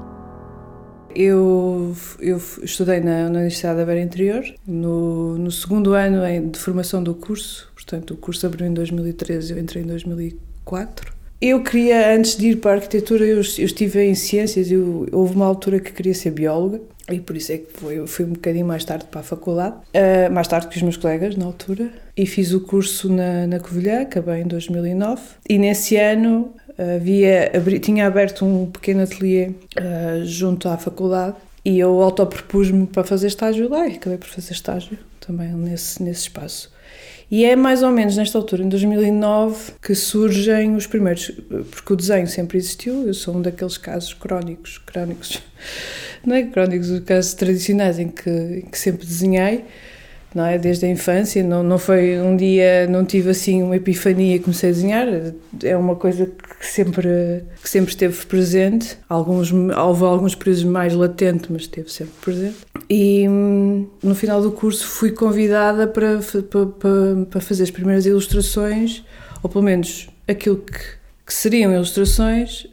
Eu, 1.15 1.95
eu 2.19 2.41
estudei 2.63 3.01
na, 3.01 3.25
na 3.29 3.41
Universidade 3.41 3.81
da 3.81 3.85
Beira 3.85 4.01
Interior, 4.01 4.43
no, 4.67 5.37
no 5.37 5.51
segundo 5.51 5.93
ano 5.93 6.23
de 6.51 6.59
formação 6.59 7.03
do 7.03 7.15
curso, 7.15 7.71
portanto, 7.75 8.15
o 8.15 8.17
curso 8.17 8.47
abriu 8.47 8.67
em 8.67 8.73
2013, 8.73 9.53
eu 9.53 9.59
entrei 9.59 9.83
em 9.83 9.87
2004. 9.87 11.13
Eu 11.43 11.63
queria, 11.63 12.17
antes 12.17 12.39
de 12.39 12.53
ir 12.53 12.57
para 12.57 12.71
a 12.71 12.75
arquitetura, 12.77 13.27
eu, 13.27 13.37
eu 13.37 13.41
estive 13.43 14.03
em 14.03 14.15
ciências 14.15 14.71
e 14.71 14.77
houve 14.79 15.35
uma 15.35 15.45
altura 15.45 15.79
que 15.79 15.93
queria 15.93 16.15
ser 16.15 16.31
bióloga 16.31 16.81
e 17.11 17.21
por 17.21 17.37
isso 17.37 17.53
é 17.53 17.59
que 17.59 17.85
eu 17.85 18.07
fui 18.07 18.25
um 18.25 18.33
bocadinho 18.33 18.67
mais 18.67 18.85
tarde 18.85 19.07
para 19.11 19.21
a 19.21 19.25
faculdade, 19.25 19.77
uh, 19.77 20.33
mais 20.33 20.47
tarde 20.47 20.69
que 20.69 20.77
os 20.77 20.83
meus 20.83 20.97
colegas 20.97 21.37
na 21.37 21.45
altura, 21.45 21.91
e 22.17 22.27
fiz 22.27 22.53
o 22.53 22.61
curso 22.61 23.13
na, 23.13 23.47
na 23.47 23.59
Covilhã, 23.59 24.03
acabei 24.03 24.43
em 24.43 24.47
2009, 24.47 25.21
e 25.49 25.59
nesse 25.59 25.97
ano 25.97 26.55
havia, 26.79 27.51
tinha 27.81 28.07
aberto 28.07 28.45
um 28.45 28.71
pequeno 28.71 29.03
ateliê 29.03 29.49
uh, 29.49 30.25
junto 30.25 30.69
à 30.69 30.77
faculdade. 30.77 31.37
E 31.65 31.79
eu 31.79 32.03
autopropus-me 32.03 32.89
para 32.89 33.05
fazer 33.05 33.29
estágio 33.29 33.69
lá 33.69 33.87
e 33.87 33.95
acabei 33.95 34.19
por 34.19 34.27
fazer 34.27 34.53
estágio 34.53 34.99
também 35.21 35.53
nesse, 35.53 36.03
nesse 36.03 36.23
espaço. 36.23 36.73
E 37.33 37.47
é 37.47 37.57
mais 37.57 37.83
ou 37.83 37.91
menos 37.91 38.15
nesta 38.15 38.37
altura, 38.37 38.63
em 38.63 38.69
2009, 38.69 39.73
que 39.81 39.95
surgem 39.95 40.77
os 40.77 40.87
primeiros, 40.87 41.31
porque 41.71 41.95
o 41.95 41.97
desenho 41.97 42.27
sempre 42.27 42.59
existiu, 42.59 43.07
eu 43.07 43.15
sou 43.15 43.35
um 43.35 43.41
daqueles 43.41 43.79
casos 43.79 44.13
crónicos, 44.13 44.77
crónicos, 44.77 45.43
não 46.27 46.37
é 46.37 46.43
crónicos, 46.43 46.91
os 46.91 47.01
casos 47.01 47.33
tradicionais 47.33 47.99
em 47.99 48.09
que, 48.09 48.29
em 48.29 48.69
que 48.71 48.79
sempre 48.79 49.07
desenhei, 49.07 49.65
não 50.35 50.45
é? 50.45 50.59
Desde 50.59 50.87
a 50.87 50.89
infância, 50.89 51.43
não, 51.43 51.63
não 51.63 51.79
foi 51.79 52.21
um 52.21 52.37
dia, 52.37 52.87
não 52.87 53.05
tive 53.05 53.31
assim 53.31 53.63
uma 53.63 53.77
epifania 53.77 54.37
e 54.37 54.39
comecei 54.39 54.71
a 54.71 54.73
desenhar, 54.73 55.07
é 55.63 55.77
uma 55.77 55.97
coisa 55.97 56.27
que 56.27 56.67
sempre, 56.67 57.45
que 57.63 57.69
sempre 57.69 57.91
esteve 57.91 58.27
presente, 58.27 58.97
alguns, 59.09 59.53
houve 59.53 60.05
alguns 60.05 60.35
períodos 60.35 60.65
mais 60.65 60.95
latente, 60.95 61.51
mas 61.51 61.63
esteve 61.63 61.91
sempre 61.91 62.15
presente. 62.21 62.57
E 62.89 63.29
hum, 63.29 63.87
no 64.03 64.15
final 64.15 64.41
do 64.41 64.53
curso 64.53 64.87
fui 64.87 65.11
convidada 65.13 65.87
para, 65.87 66.19
para, 66.19 66.67
para, 66.67 67.27
para 67.31 67.41
fazer 67.41 67.65
as 67.65 67.71
primeiras 67.71 68.07
ilustrações, 68.07 69.05
ou 69.43 69.51
pelo 69.51 69.65
menos 69.65 70.09
aquilo 70.27 70.57
que 70.57 71.03
que 71.25 71.33
seriam 71.33 71.73
ilustrações, 71.73 72.67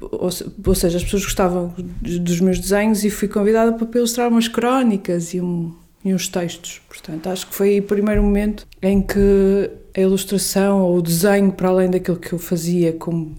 ou, 0.00 0.30
ou, 0.66 0.74
seja, 0.74 0.98
as 0.98 1.04
pessoas 1.04 1.24
gostavam 1.24 1.74
dos 2.00 2.38
meus 2.38 2.58
desenhos 2.58 3.02
e 3.02 3.10
fui 3.10 3.26
convidada 3.26 3.72
para 3.72 3.98
ilustrar 3.98 4.28
umas 4.28 4.46
crónicas 4.46 5.32
e 5.32 5.40
um, 5.40 5.74
e 6.04 6.14
uns 6.14 6.28
textos. 6.28 6.80
Portanto, 6.88 7.28
acho 7.28 7.46
que 7.46 7.54
foi 7.54 7.80
o 7.80 7.82
primeiro 7.82 8.22
momento 8.22 8.66
em 8.80 9.00
que 9.00 9.70
a 9.94 10.00
ilustração 10.00 10.82
ou 10.82 10.98
o 10.98 11.02
desenho, 11.02 11.52
para 11.52 11.68
além 11.68 11.90
daquilo 11.90 12.16
que 12.16 12.32
eu 12.32 12.38
fazia 12.38 12.92
como 12.92 13.36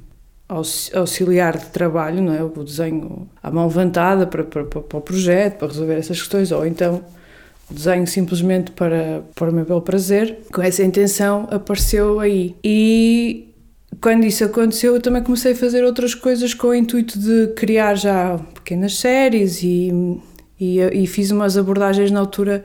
auxiliar 0.93 1.57
de 1.57 1.65
trabalho, 1.67 2.21
não 2.21 2.33
é? 2.33 2.43
o 2.43 2.63
desenho 2.63 3.27
à 3.41 3.49
mão 3.49 3.65
levantada 3.65 4.27
para, 4.27 4.43
para, 4.43 4.63
para 4.65 4.97
o 4.97 5.01
projeto, 5.01 5.57
para 5.57 5.67
resolver 5.67 5.95
essas 5.95 6.19
questões, 6.19 6.51
ou 6.51 6.65
então 6.65 7.03
desenho 7.69 8.05
simplesmente 8.05 8.71
para, 8.71 9.23
para 9.33 9.49
o 9.49 9.53
meu 9.53 9.65
belo 9.65 9.81
prazer, 9.81 10.39
com 10.53 10.61
essa 10.61 10.83
intenção 10.83 11.47
apareceu 11.49 12.19
aí. 12.19 12.55
E 12.63 13.49
quando 13.99 14.25
isso 14.25 14.43
aconteceu, 14.43 14.95
eu 14.95 15.01
também 15.01 15.23
comecei 15.23 15.53
a 15.53 15.55
fazer 15.55 15.83
outras 15.83 16.13
coisas 16.13 16.53
com 16.53 16.67
o 16.67 16.75
intuito 16.75 17.17
de 17.17 17.47
criar 17.55 17.95
já 17.95 18.39
pequenas 18.53 18.97
séries 18.97 19.63
e 19.63 19.91
e, 20.63 21.03
e 21.03 21.07
fiz 21.07 21.31
umas 21.31 21.57
abordagens 21.57 22.11
na 22.11 22.19
altura 22.19 22.63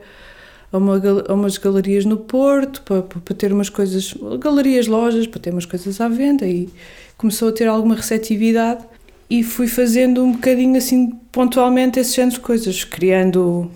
a, 0.71 0.77
uma, 0.77 1.01
a 1.27 1.33
umas 1.33 1.57
galerias 1.57 2.05
no 2.05 2.17
Porto 2.17 2.81
para, 2.83 3.01
para 3.01 3.35
ter 3.35 3.51
umas 3.51 3.69
coisas, 3.69 4.13
galerias, 4.39 4.87
lojas, 4.87 5.27
para 5.27 5.39
ter 5.39 5.51
umas 5.51 5.65
coisas 5.65 5.99
à 5.99 6.07
venda 6.07 6.47
e 6.47 6.69
começou 7.17 7.49
a 7.49 7.51
ter 7.51 7.67
alguma 7.67 7.95
receptividade 7.95 8.83
e 9.29 9.43
fui 9.43 9.67
fazendo 9.67 10.23
um 10.23 10.31
bocadinho 10.31 10.77
assim 10.77 11.11
pontualmente 11.31 11.99
esses 11.99 12.15
géneros 12.15 12.35
de 12.35 12.39
coisas, 12.39 12.83
criando, 12.83 13.69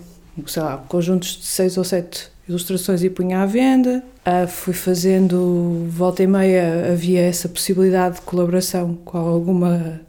sei 0.46 0.62
lá, 0.62 0.78
conjuntos 0.88 1.38
de 1.38 1.46
seis 1.46 1.76
ou 1.76 1.84
sete 1.84 2.28
ilustrações 2.48 3.02
e 3.02 3.10
punha 3.10 3.42
à 3.42 3.46
venda. 3.46 4.02
Uh, 4.26 4.48
fui 4.48 4.72
fazendo, 4.72 5.86
volta 5.88 6.22
e 6.22 6.26
meia, 6.26 6.92
havia 6.92 7.20
essa 7.20 7.48
possibilidade 7.48 8.16
de 8.16 8.22
colaboração 8.22 8.98
com 9.04 9.18
alguma, 9.18 10.00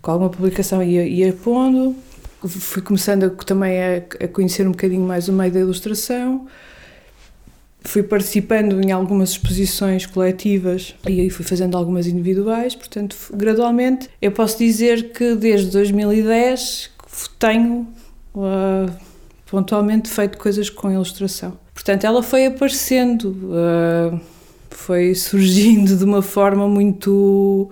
com 0.00 0.10
alguma 0.10 0.30
publicação 0.30 0.82
e 0.82 0.92
ia, 0.92 1.06
ia 1.06 1.32
pondo 1.32 1.94
fui 2.48 2.82
começando 2.82 3.24
a, 3.24 3.30
também 3.30 3.78
a, 3.82 3.96
a, 4.24 4.28
conhecer 4.28 4.66
um 4.66 4.72
bocadinho 4.72 5.06
mais 5.06 5.28
o 5.28 5.32
meio 5.32 5.52
da 5.52 5.60
ilustração. 5.60 6.46
Fui 7.82 8.02
participando 8.02 8.80
em 8.80 8.92
algumas 8.92 9.30
exposições 9.30 10.06
coletivas 10.06 10.94
e 11.06 11.20
aí 11.20 11.30
fui 11.30 11.44
fazendo 11.44 11.76
algumas 11.76 12.06
individuais, 12.06 12.74
portanto, 12.74 13.14
gradualmente, 13.34 14.08
eu 14.22 14.32
posso 14.32 14.58
dizer 14.58 15.12
que 15.12 15.34
desde 15.34 15.70
2010 15.70 16.90
tenho 17.38 17.86
uh, 18.34 18.90
pontualmente 19.46 20.08
feito 20.08 20.38
coisas 20.38 20.70
com 20.70 20.90
ilustração. 20.90 21.58
Portanto, 21.74 22.04
ela 22.04 22.22
foi 22.22 22.46
aparecendo, 22.46 23.36
uh, 23.50 24.20
foi 24.70 25.14
surgindo 25.14 25.96
de 25.96 26.04
uma 26.04 26.22
forma 26.22 26.66
muito 26.66 27.70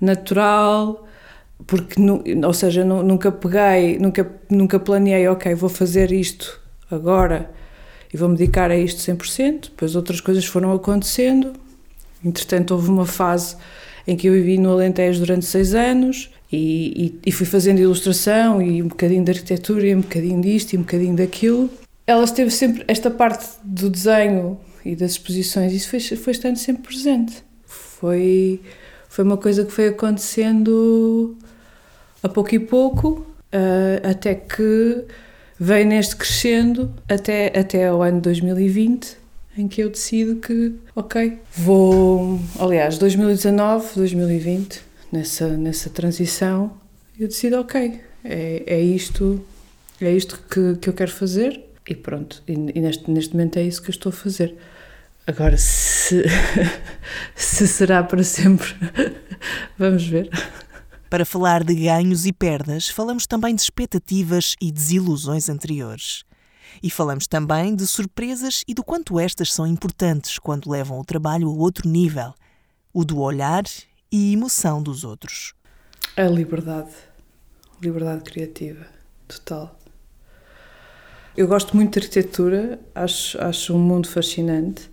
natural, 0.00 1.05
porque 1.66 2.00
ou 2.44 2.52
seja 2.52 2.84
nunca 2.84 3.32
peguei 3.32 3.98
nunca 3.98 4.30
nunca 4.48 4.78
planeei 4.78 5.26
ok 5.28 5.54
vou 5.54 5.68
fazer 5.68 6.12
isto 6.12 6.60
agora 6.90 7.50
e 8.12 8.16
vou 8.16 8.28
me 8.28 8.36
dedicar 8.36 8.70
a 8.70 8.76
isto 8.76 9.00
100% 9.00 9.70
depois 9.70 9.96
outras 9.96 10.20
coisas 10.20 10.44
foram 10.44 10.72
acontecendo. 10.72 11.52
Entretanto 12.24 12.72
houve 12.72 12.88
uma 12.88 13.06
fase 13.06 13.56
em 14.06 14.16
que 14.16 14.28
eu 14.28 14.32
vivi 14.32 14.58
no 14.58 14.72
Alentejo 14.72 15.20
durante 15.20 15.44
seis 15.44 15.74
anos 15.74 16.30
e, 16.50 17.18
e, 17.24 17.28
e 17.28 17.32
fui 17.32 17.46
fazendo 17.46 17.80
ilustração 17.80 18.62
e 18.62 18.82
um 18.82 18.88
bocadinho 18.88 19.24
de 19.24 19.32
arquitetura 19.32 19.86
e 19.86 19.94
um 19.94 20.00
bocadinho 20.00 20.40
disto 20.40 20.72
e 20.72 20.78
um 20.78 20.82
bocadinho 20.82 21.16
daquilo. 21.16 21.68
Ela 22.06 22.24
esteve 22.24 22.50
sempre 22.50 22.84
esta 22.86 23.10
parte 23.10 23.44
do 23.64 23.90
desenho 23.90 24.58
e 24.84 24.94
das 24.94 25.12
exposições 25.12 25.72
isso 25.72 25.90
foi 25.90 26.00
foi 26.00 26.32
estando 26.32 26.56
sempre 26.56 26.84
presente. 26.84 27.44
Foi 27.66 28.60
foi 29.08 29.24
uma 29.24 29.36
coisa 29.36 29.64
que 29.64 29.72
foi 29.72 29.88
acontecendo 29.88 31.36
a 32.26 32.28
pouco 32.28 32.54
e 32.54 32.58
pouco, 32.58 33.26
uh, 33.52 34.08
até 34.08 34.34
que 34.34 35.04
veio 35.58 35.86
neste 35.86 36.16
crescendo 36.16 36.92
até, 37.08 37.58
até 37.58 37.92
o 37.92 38.02
ano 38.02 38.20
2020, 38.20 39.16
em 39.56 39.66
que 39.66 39.82
eu 39.82 39.88
decido 39.88 40.36
que, 40.36 40.74
ok, 40.94 41.38
vou. 41.56 42.38
Aliás, 42.58 42.98
2019, 42.98 43.94
2020, 43.96 44.82
nessa, 45.10 45.48
nessa 45.48 45.88
transição, 45.88 46.72
eu 47.18 47.28
decido, 47.28 47.58
ok, 47.58 48.00
é, 48.22 48.62
é 48.66 48.80
isto, 48.80 49.42
é 50.00 50.12
isto 50.12 50.38
que, 50.50 50.76
que 50.76 50.88
eu 50.88 50.92
quero 50.92 51.10
fazer 51.10 51.64
e 51.88 51.94
pronto, 51.94 52.42
e, 52.46 52.52
e 52.52 52.80
neste, 52.80 53.10
neste 53.10 53.32
momento 53.32 53.58
é 53.58 53.62
isso 53.62 53.80
que 53.80 53.88
eu 53.88 53.94
estou 53.94 54.10
a 54.10 54.12
fazer. 54.12 54.54
Agora, 55.26 55.56
se, 55.56 56.24
se 57.34 57.66
será 57.66 58.02
para 58.02 58.22
sempre, 58.22 58.74
vamos 59.78 60.06
ver. 60.06 60.28
Para 61.08 61.24
falar 61.24 61.62
de 61.62 61.74
ganhos 61.74 62.26
e 62.26 62.32
perdas, 62.32 62.88
falamos 62.88 63.26
também 63.26 63.54
de 63.54 63.62
expectativas 63.62 64.54
e 64.60 64.72
desilusões 64.72 65.48
anteriores. 65.48 66.24
E 66.82 66.90
falamos 66.90 67.28
também 67.28 67.76
de 67.76 67.86
surpresas 67.86 68.62
e 68.66 68.74
do 68.74 68.82
quanto 68.82 69.20
estas 69.20 69.52
são 69.52 69.66
importantes 69.66 70.38
quando 70.38 70.68
levam 70.68 70.98
o 70.98 71.04
trabalho 71.04 71.48
a 71.48 71.52
outro 71.52 71.88
nível 71.88 72.34
o 72.92 73.04
do 73.04 73.20
olhar 73.20 73.62
e 74.10 74.32
emoção 74.32 74.82
dos 74.82 75.04
outros. 75.04 75.52
A 76.16 76.22
liberdade. 76.22 76.92
Liberdade 77.80 78.24
criativa. 78.24 78.86
Total. 79.28 79.78
Eu 81.36 81.46
gosto 81.46 81.76
muito 81.76 81.92
de 81.92 82.06
arquitetura, 82.06 82.80
acho, 82.94 83.38
acho 83.40 83.74
um 83.74 83.78
mundo 83.78 84.08
fascinante, 84.08 84.90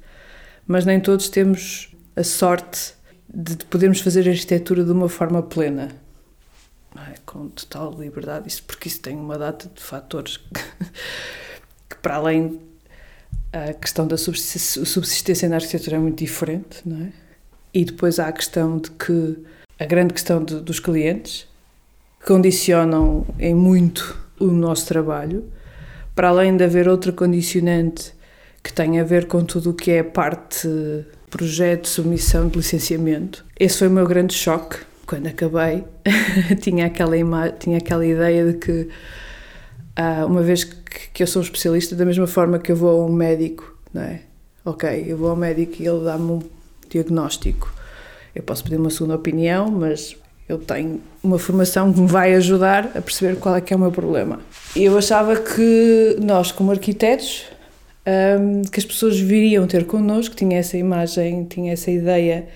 mas 0.67 0.85
nem 0.85 0.99
todos 0.99 1.29
temos 1.29 1.95
a 2.15 2.23
sorte 2.23 2.93
de 3.33 3.55
podermos 3.67 4.01
fazer 4.01 4.27
arquitetura 4.29 4.83
de 4.83 4.91
uma 4.91 5.07
forma 5.07 5.41
plena. 5.41 6.02
É, 6.95 7.15
com 7.25 7.47
total 7.49 7.91
liberdade, 7.99 8.47
isso 8.47 8.63
porque 8.63 8.87
isso 8.87 9.01
tem 9.01 9.15
uma 9.15 9.37
data 9.37 9.69
de 9.73 9.81
fatores 9.81 10.37
que, 10.37 10.45
que 11.89 11.95
para 12.01 12.15
além 12.15 12.59
a 13.51 13.73
questão 13.73 14.07
da 14.07 14.17
subsistência 14.17 15.47
na 15.49 15.55
arquitetura 15.55 15.97
é 15.97 15.99
muito 15.99 16.19
diferente, 16.19 16.81
não 16.85 17.05
é? 17.05 17.09
E 17.73 17.85
depois 17.85 18.19
há 18.19 18.27
a 18.27 18.31
questão 18.31 18.77
de 18.77 18.91
que 18.91 19.37
a 19.79 19.85
grande 19.85 20.13
questão 20.13 20.43
de, 20.43 20.59
dos 20.59 20.79
clientes 20.79 21.47
condicionam 22.25 23.25
em 23.39 23.53
muito 23.53 24.17
o 24.39 24.47
nosso 24.47 24.87
trabalho, 24.87 25.51
para 26.15 26.29
além 26.29 26.55
de 26.55 26.63
haver 26.63 26.87
outra 26.87 27.11
condicionante 27.11 28.13
que 28.63 28.71
tem 28.71 28.99
a 28.99 29.03
ver 29.03 29.27
com 29.27 29.43
tudo 29.43 29.71
o 29.71 29.73
que 29.73 29.91
é 29.91 30.03
parte 30.03 30.67
projeto, 31.29 31.87
submissão 31.87 32.47
de 32.47 32.57
licenciamento. 32.57 33.43
Esse 33.59 33.79
foi 33.79 33.87
o 33.87 33.91
meu 33.91 34.07
grande 34.07 34.33
choque 34.33 34.77
quando 35.05 35.27
acabei. 35.27 35.83
tinha 36.61 36.85
aquela 36.85 37.15
tinha 37.51 37.77
aquela 37.77 38.05
ideia 38.05 38.51
de 38.51 38.57
que 38.57 38.89
ah, 39.95 40.25
uma 40.25 40.41
vez 40.41 40.63
que, 40.63 41.09
que 41.13 41.23
eu 41.23 41.27
sou 41.27 41.41
um 41.41 41.45
especialista, 41.45 41.95
da 41.95 42.05
mesma 42.05 42.27
forma 42.27 42.57
que 42.59 42.71
eu 42.71 42.75
vou 42.75 43.01
a 43.01 43.05
um 43.05 43.11
médico, 43.11 43.77
não 43.93 44.01
é? 44.01 44.21
Ok, 44.65 45.05
eu 45.07 45.17
vou 45.17 45.29
ao 45.29 45.35
médico 45.35 45.81
e 45.81 45.87
ele 45.87 46.03
dá-me 46.03 46.31
um 46.31 46.41
diagnóstico. 46.89 47.73
Eu 48.33 48.41
posso 48.43 48.63
pedir 48.63 48.77
uma 48.77 48.89
segunda 48.89 49.15
opinião, 49.15 49.69
mas 49.69 50.15
eu 50.47 50.57
tenho 50.57 51.01
uma 51.23 51.37
formação 51.37 51.93
que 51.93 51.99
me 51.99 52.07
vai 52.07 52.33
ajudar 52.35 52.91
a 52.95 53.01
perceber 53.01 53.35
qual 53.37 53.55
é 53.55 53.61
que 53.61 53.73
é 53.73 53.75
o 53.75 53.79
meu 53.79 53.91
problema. 53.91 54.39
Eu 54.75 54.97
achava 54.97 55.35
que 55.35 56.17
nós, 56.19 56.51
como 56.51 56.71
arquitetos, 56.71 57.45
um, 58.07 58.63
que 58.63 58.79
as 58.79 58.85
pessoas 58.85 59.19
viriam 59.19 59.67
ter 59.67 59.85
connosco, 59.85 60.35
tinha 60.35 60.57
essa 60.57 60.77
imagem, 60.77 61.45
tinha 61.45 61.73
essa 61.73 61.91
ideia 61.91 62.47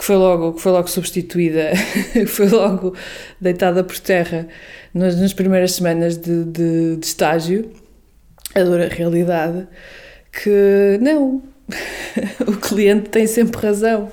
que 0.00 0.06
foi 0.06 0.16
logo, 0.16 0.54
que 0.54 0.62
foi 0.62 0.72
logo 0.72 0.88
substituída, 0.88 1.72
que 2.14 2.24
foi 2.24 2.48
logo 2.48 2.96
deitada 3.38 3.84
por 3.84 3.98
terra 3.98 4.48
nas, 4.94 5.14
nas 5.20 5.34
primeiras 5.34 5.72
semanas 5.72 6.16
de, 6.16 6.42
de, 6.44 6.96
de 6.96 7.06
estágio, 7.06 7.70
a 8.54 8.62
dura 8.62 8.88
realidade, 8.88 9.68
que 10.32 10.98
não, 11.02 11.42
o 12.48 12.52
cliente 12.56 13.10
tem 13.10 13.26
sempre 13.26 13.60
razão. 13.60 14.10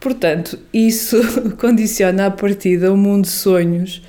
Portanto, 0.00 0.58
isso 0.72 1.18
condiciona 1.60 2.28
a 2.28 2.30
partida 2.30 2.90
um 2.90 2.96
mundo 2.96 3.24
de 3.24 3.30
sonhos, 3.30 4.02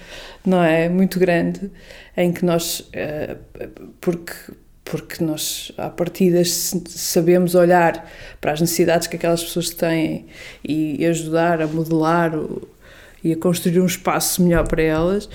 não 0.45 0.63
é? 0.63 0.87
Muito 0.87 1.19
grande, 1.19 1.69
em 2.15 2.31
que 2.31 2.45
nós, 2.45 2.87
eh, 2.93 3.35
porque, 3.99 4.31
porque 4.89 5.23
nós, 5.23 5.71
à 5.77 5.89
partida, 5.89 6.41
sabemos 6.45 7.55
olhar 7.55 8.09
para 8.39 8.53
as 8.53 8.61
necessidades 8.61 9.07
que 9.07 9.15
aquelas 9.15 9.43
pessoas 9.43 9.69
têm 9.69 10.25
e 10.63 11.05
ajudar 11.05 11.61
a 11.61 11.67
modelar 11.67 12.33
e 13.23 13.33
a 13.33 13.37
construir 13.37 13.81
um 13.81 13.85
espaço 13.85 14.41
melhor 14.41 14.67
para 14.67 14.81
elas, 14.81 15.29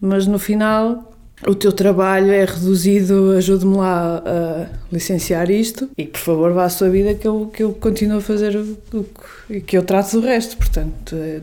mas 0.00 0.26
no 0.26 0.38
final 0.38 1.12
o 1.46 1.54
teu 1.54 1.70
trabalho 1.70 2.32
é 2.32 2.44
reduzido, 2.44 3.32
ajude-me 3.36 3.76
lá 3.76 4.22
a 4.24 4.66
licenciar 4.90 5.50
isto 5.50 5.88
e 5.96 6.06
por 6.06 6.18
favor 6.18 6.52
vá 6.52 6.64
à 6.64 6.68
sua 6.68 6.88
vida 6.88 7.14
que 7.14 7.28
eu, 7.28 7.50
que 7.52 7.62
eu 7.62 7.72
continuo 7.72 8.18
a 8.18 8.20
fazer 8.22 8.56
o, 8.56 8.78
o 8.94 9.60
que 9.60 9.76
eu 9.76 9.82
trato 9.82 10.18
do 10.18 10.26
resto. 10.26 10.56
Portanto, 10.56 11.14
é, 11.14 11.40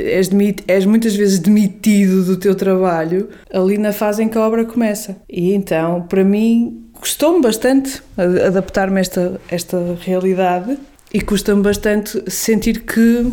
és, 0.00 0.30
és 0.66 0.86
muitas 0.86 1.14
vezes 1.14 1.38
demitido 1.38 2.24
do 2.24 2.36
teu 2.38 2.54
trabalho 2.54 3.28
ali 3.52 3.76
na 3.76 3.92
fase 3.92 4.22
em 4.22 4.28
que 4.28 4.38
a 4.38 4.40
obra 4.40 4.64
começa. 4.64 5.16
E 5.28 5.52
então, 5.52 6.02
para 6.08 6.24
mim, 6.24 6.83
custou-me 7.04 7.42
bastante 7.42 8.02
adaptar-me 8.16 8.96
a 8.96 9.00
esta, 9.02 9.40
esta 9.50 9.98
realidade 10.00 10.78
e 11.12 11.20
custa-me 11.20 11.62
bastante 11.62 12.30
sentir 12.30 12.80
que, 12.80 13.30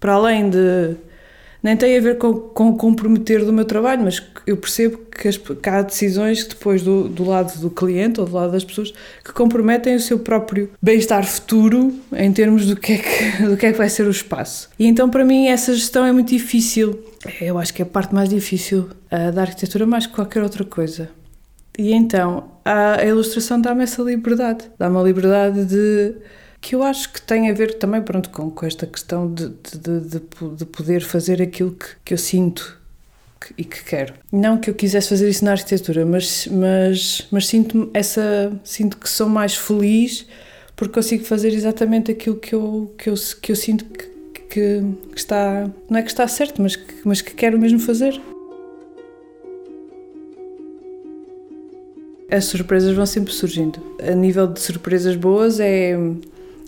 para 0.00 0.14
além 0.14 0.48
de 0.48 0.96
nem 1.62 1.76
tem 1.76 1.98
a 1.98 2.00
ver 2.00 2.16
com, 2.16 2.32
com 2.32 2.74
comprometer 2.74 3.44
do 3.44 3.52
meu 3.52 3.66
trabalho, 3.66 4.02
mas 4.02 4.22
eu 4.46 4.56
percebo 4.56 4.96
que, 4.96 5.28
as, 5.28 5.36
que 5.36 5.68
há 5.68 5.82
decisões 5.82 6.46
depois 6.46 6.80
do, 6.82 7.10
do 7.10 7.24
lado 7.24 7.60
do 7.60 7.68
cliente 7.68 8.18
ou 8.20 8.26
do 8.26 8.34
lado 8.34 8.52
das 8.52 8.64
pessoas 8.64 8.90
que 9.22 9.34
comprometem 9.34 9.94
o 9.94 10.00
seu 10.00 10.18
próprio 10.18 10.70
bem-estar 10.82 11.26
futuro 11.26 11.94
em 12.16 12.32
termos 12.32 12.64
do 12.64 12.74
que, 12.74 12.94
é 12.94 12.98
que, 12.98 13.42
do 13.44 13.56
que 13.58 13.66
é 13.66 13.72
que 13.72 13.78
vai 13.78 13.90
ser 13.90 14.06
o 14.06 14.10
espaço. 14.10 14.70
E 14.78 14.86
então 14.86 15.10
para 15.10 15.26
mim 15.26 15.48
essa 15.48 15.74
gestão 15.74 16.06
é 16.06 16.10
muito 16.10 16.30
difícil. 16.30 16.98
Eu 17.38 17.58
acho 17.58 17.74
que 17.74 17.82
é 17.82 17.84
a 17.84 17.88
parte 17.88 18.14
mais 18.14 18.30
difícil 18.30 18.88
da 19.34 19.42
arquitetura 19.42 19.86
mais 19.86 20.06
que 20.06 20.14
qualquer 20.14 20.42
outra 20.42 20.64
coisa. 20.64 21.10
E 21.78 21.92
então 21.92 22.50
a, 22.64 23.00
a 23.00 23.04
ilustração 23.04 23.60
dá-me 23.60 23.84
essa 23.84 24.02
liberdade, 24.02 24.70
dá-me 24.78 24.98
a 24.98 25.02
liberdade 25.02 25.64
de 25.64 26.14
que 26.60 26.76
eu 26.76 26.82
acho 26.82 27.12
que 27.12 27.20
tem 27.20 27.50
a 27.50 27.52
ver 27.52 27.74
também 27.74 28.00
pronto, 28.00 28.30
com, 28.30 28.48
com 28.50 28.64
esta 28.64 28.86
questão 28.86 29.32
de, 29.32 29.48
de, 29.48 30.00
de, 30.00 30.20
de 30.56 30.64
poder 30.66 31.02
fazer 31.02 31.42
aquilo 31.42 31.72
que, 31.72 31.86
que 32.04 32.14
eu 32.14 32.18
sinto 32.18 32.80
que, 33.40 33.54
e 33.58 33.64
que 33.64 33.82
quero. 33.84 34.14
Não 34.30 34.58
que 34.58 34.70
eu 34.70 34.74
quisesse 34.74 35.08
fazer 35.08 35.28
isso 35.28 35.44
na 35.44 35.52
arquitetura, 35.52 36.06
mas, 36.06 36.46
mas, 36.46 37.26
mas 37.32 37.48
sinto, 37.48 37.90
essa, 37.92 38.52
sinto 38.62 38.96
que 38.96 39.08
sou 39.08 39.28
mais 39.28 39.56
feliz 39.56 40.26
porque 40.76 40.94
consigo 40.94 41.24
fazer 41.24 41.48
exatamente 41.48 42.12
aquilo 42.12 42.36
que 42.36 42.54
eu, 42.54 42.94
que 42.96 43.08
eu, 43.08 43.14
que 43.40 43.52
eu 43.52 43.56
sinto 43.56 43.84
que, 43.84 44.06
que, 44.48 44.82
que 45.12 45.18
está. 45.18 45.68
Não 45.88 45.98
é 45.98 46.02
que 46.02 46.10
está 46.10 46.26
certo, 46.26 46.62
mas 46.62 46.76
que, 46.76 46.94
mas 47.04 47.20
que 47.20 47.32
quero 47.34 47.58
mesmo 47.58 47.78
fazer. 47.78 48.20
As 52.32 52.46
surpresas 52.46 52.96
vão 52.96 53.06
sempre 53.06 53.32
surgindo. 53.32 53.78
A 54.02 54.14
nível 54.14 54.46
de 54.46 54.60
surpresas 54.60 55.14
boas 55.14 55.60
é 55.60 55.96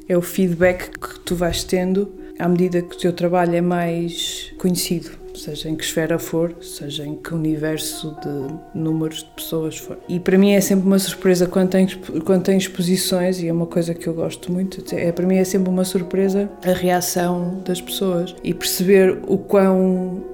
é 0.08 0.16
o 0.16 0.22
feedback 0.22 0.90
que 0.90 1.20
tu 1.20 1.34
vais 1.34 1.64
tendo 1.64 2.12
à 2.38 2.48
medida 2.48 2.82
que 2.82 2.96
o 2.96 2.98
teu 2.98 3.12
trabalho 3.12 3.54
é 3.54 3.60
mais 3.60 4.52
conhecido, 4.58 5.10
seja 5.34 5.68
em 5.68 5.76
que 5.76 5.84
esfera 5.84 6.18
for, 6.18 6.54
seja 6.60 7.06
em 7.06 7.14
que 7.14 7.32
universo 7.32 8.16
de 8.20 8.78
números 8.78 9.18
de 9.18 9.30
pessoas 9.36 9.78
for. 9.78 9.96
E 10.08 10.18
para 10.18 10.36
mim 10.36 10.52
é 10.52 10.60
sempre 10.60 10.86
uma 10.86 10.98
surpresa 10.98 11.46
quando 11.46 11.70
tem, 11.70 11.86
quando 12.24 12.42
tem 12.42 12.58
exposições, 12.58 13.40
e 13.40 13.48
é 13.48 13.52
uma 13.52 13.66
coisa 13.66 13.94
que 13.94 14.06
eu 14.06 14.14
gosto 14.14 14.52
muito, 14.52 14.84
é, 14.94 15.12
para 15.12 15.26
mim 15.26 15.36
é 15.36 15.44
sempre 15.44 15.70
uma 15.70 15.84
surpresa 15.84 16.50
a 16.66 16.72
reação 16.72 17.62
das 17.64 17.80
pessoas 17.80 18.34
e 18.42 18.52
perceber 18.52 19.18
o 19.26 19.38
quão 19.38 20.24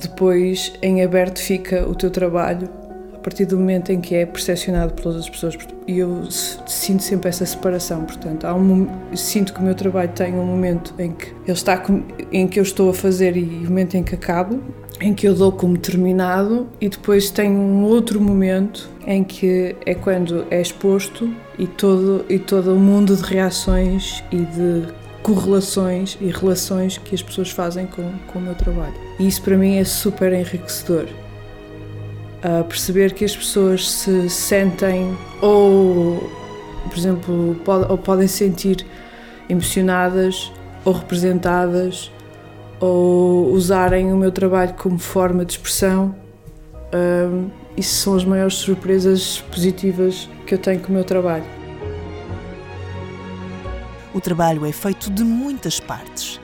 depois 0.00 0.72
em 0.80 1.02
aberto 1.02 1.40
fica 1.40 1.86
o 1.88 1.94
teu 1.94 2.10
trabalho 2.10 2.70
partir 3.28 3.44
do 3.44 3.58
momento 3.58 3.92
em 3.92 4.00
que 4.00 4.14
é 4.14 4.24
percepcionado 4.24 4.94
pelas 4.94 5.16
outras 5.16 5.28
pessoas. 5.28 5.58
E 5.86 5.98
eu 5.98 6.22
sinto 6.30 7.02
sempre 7.02 7.28
essa 7.28 7.44
separação, 7.44 8.04
portanto, 8.04 8.46
há 8.46 8.54
um, 8.54 8.88
sinto 9.14 9.52
que 9.52 9.60
o 9.60 9.62
meu 9.62 9.74
trabalho 9.74 10.10
tem 10.14 10.32
um 10.32 10.46
momento 10.46 10.94
em 10.98 11.12
que 11.12 11.26
ele 11.44 11.52
está 11.52 11.82
em 12.32 12.48
que 12.48 12.58
eu 12.58 12.62
estou 12.62 12.88
a 12.88 12.94
fazer 12.94 13.36
e 13.36 13.42
o 13.42 13.64
momento 13.64 13.96
em 13.98 14.02
que 14.02 14.14
acabo, 14.14 14.62
em 14.98 15.12
que 15.12 15.28
eu 15.28 15.34
dou 15.34 15.52
como 15.52 15.76
terminado 15.76 16.66
e 16.80 16.88
depois 16.88 17.30
tem 17.30 17.50
um 17.50 17.84
outro 17.84 18.18
momento 18.18 18.88
em 19.06 19.22
que 19.22 19.76
é 19.84 19.94
quando 19.94 20.46
é 20.50 20.60
exposto 20.60 21.30
e 21.58 21.66
todo 21.66 22.24
e 22.30 22.38
todo 22.38 22.74
o 22.74 22.78
mundo 22.78 23.14
de 23.14 23.22
reações 23.22 24.24
e 24.32 24.38
de 24.38 24.88
correlações 25.22 26.16
e 26.18 26.30
relações 26.30 26.96
que 26.96 27.14
as 27.14 27.22
pessoas 27.22 27.50
fazem 27.50 27.86
com, 27.86 28.10
com 28.26 28.38
o 28.38 28.42
meu 28.42 28.54
trabalho. 28.54 28.94
E 29.20 29.26
isso 29.26 29.42
para 29.42 29.56
mim 29.56 29.76
é 29.76 29.84
super 29.84 30.32
enriquecedor 30.32 31.06
a 32.42 32.64
perceber 32.64 33.12
que 33.12 33.24
as 33.24 33.36
pessoas 33.36 33.90
se 33.90 34.28
sentem 34.28 35.16
ou, 35.42 36.30
por 36.88 36.96
exemplo, 36.96 37.56
pode, 37.64 37.90
ou 37.90 37.98
podem 37.98 38.28
sentir 38.28 38.86
emocionadas 39.48 40.52
ou 40.84 40.92
representadas 40.92 42.12
ou 42.80 43.50
usarem 43.52 44.12
o 44.12 44.16
meu 44.16 44.30
trabalho 44.30 44.74
como 44.74 44.98
forma 44.98 45.44
de 45.44 45.52
expressão. 45.52 46.14
Um, 46.94 47.50
isso 47.76 47.94
são 48.02 48.14
as 48.14 48.24
maiores 48.24 48.54
surpresas 48.54 49.40
positivas 49.52 50.28
que 50.46 50.54
eu 50.54 50.58
tenho 50.58 50.80
com 50.80 50.88
o 50.88 50.92
meu 50.92 51.04
trabalho. 51.04 51.44
O 54.14 54.20
trabalho 54.20 54.64
é 54.64 54.72
feito 54.72 55.10
de 55.10 55.22
muitas 55.22 55.78
partes. 55.78 56.40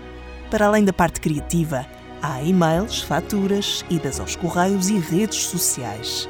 Para 0.51 0.67
além 0.67 0.85
da 0.85 0.93
parte 0.93 1.21
criativa, 1.21 1.87
Há 2.27 2.43
e-mails, 2.43 3.03
faturas, 3.03 3.85
idas 3.91 4.19
aos 4.19 4.35
correios 4.35 4.89
e 4.89 4.99
redes 4.99 5.43
sociais. 5.45 6.27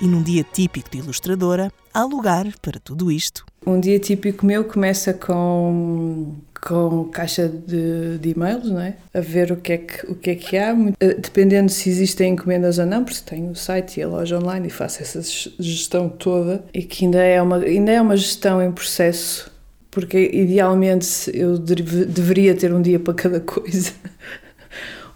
E 0.00 0.06
num 0.06 0.22
dia 0.22 0.42
típico 0.42 0.88
de 0.90 0.96
ilustradora, 0.96 1.70
há 1.92 2.02
lugar 2.04 2.46
para 2.62 2.80
tudo 2.80 3.12
isto. 3.12 3.44
Um 3.66 3.78
dia 3.78 3.98
típico 3.98 4.46
meu 4.46 4.64
começa 4.64 5.12
com 5.12 6.34
com 6.62 7.04
caixa 7.04 7.46
de, 7.46 8.16
de 8.16 8.30
e-mails, 8.30 8.70
não 8.70 8.80
é? 8.80 8.96
A 9.12 9.20
ver 9.20 9.52
o 9.52 9.56
que 9.56 9.72
é 9.74 9.76
que, 9.76 10.10
o 10.10 10.14
que, 10.14 10.30
é 10.30 10.34
que 10.34 10.56
há, 10.56 10.74
eh, 10.98 11.14
dependendo 11.14 11.70
se 11.70 11.90
existem 11.90 12.32
encomendas 12.32 12.78
ou 12.78 12.86
não, 12.86 13.04
porque 13.04 13.20
tenho 13.26 13.50
o 13.50 13.54
site 13.54 14.00
e 14.00 14.02
a 14.02 14.08
loja 14.08 14.38
online 14.38 14.68
e 14.68 14.70
faço 14.70 15.02
essa 15.02 15.20
gestão 15.58 16.08
toda 16.08 16.64
e 16.72 16.82
que 16.82 17.04
ainda 17.04 17.22
é 17.22 17.40
uma, 17.40 17.58
ainda 17.58 17.92
é 17.92 18.00
uma 18.00 18.16
gestão 18.16 18.62
em 18.62 18.72
processo, 18.72 19.52
porque 19.90 20.30
idealmente 20.32 21.30
eu 21.34 21.58
deveria 21.58 22.54
ter 22.54 22.72
um 22.72 22.82
dia 22.82 22.98
para 22.98 23.14
cada 23.14 23.40
coisa. 23.40 23.92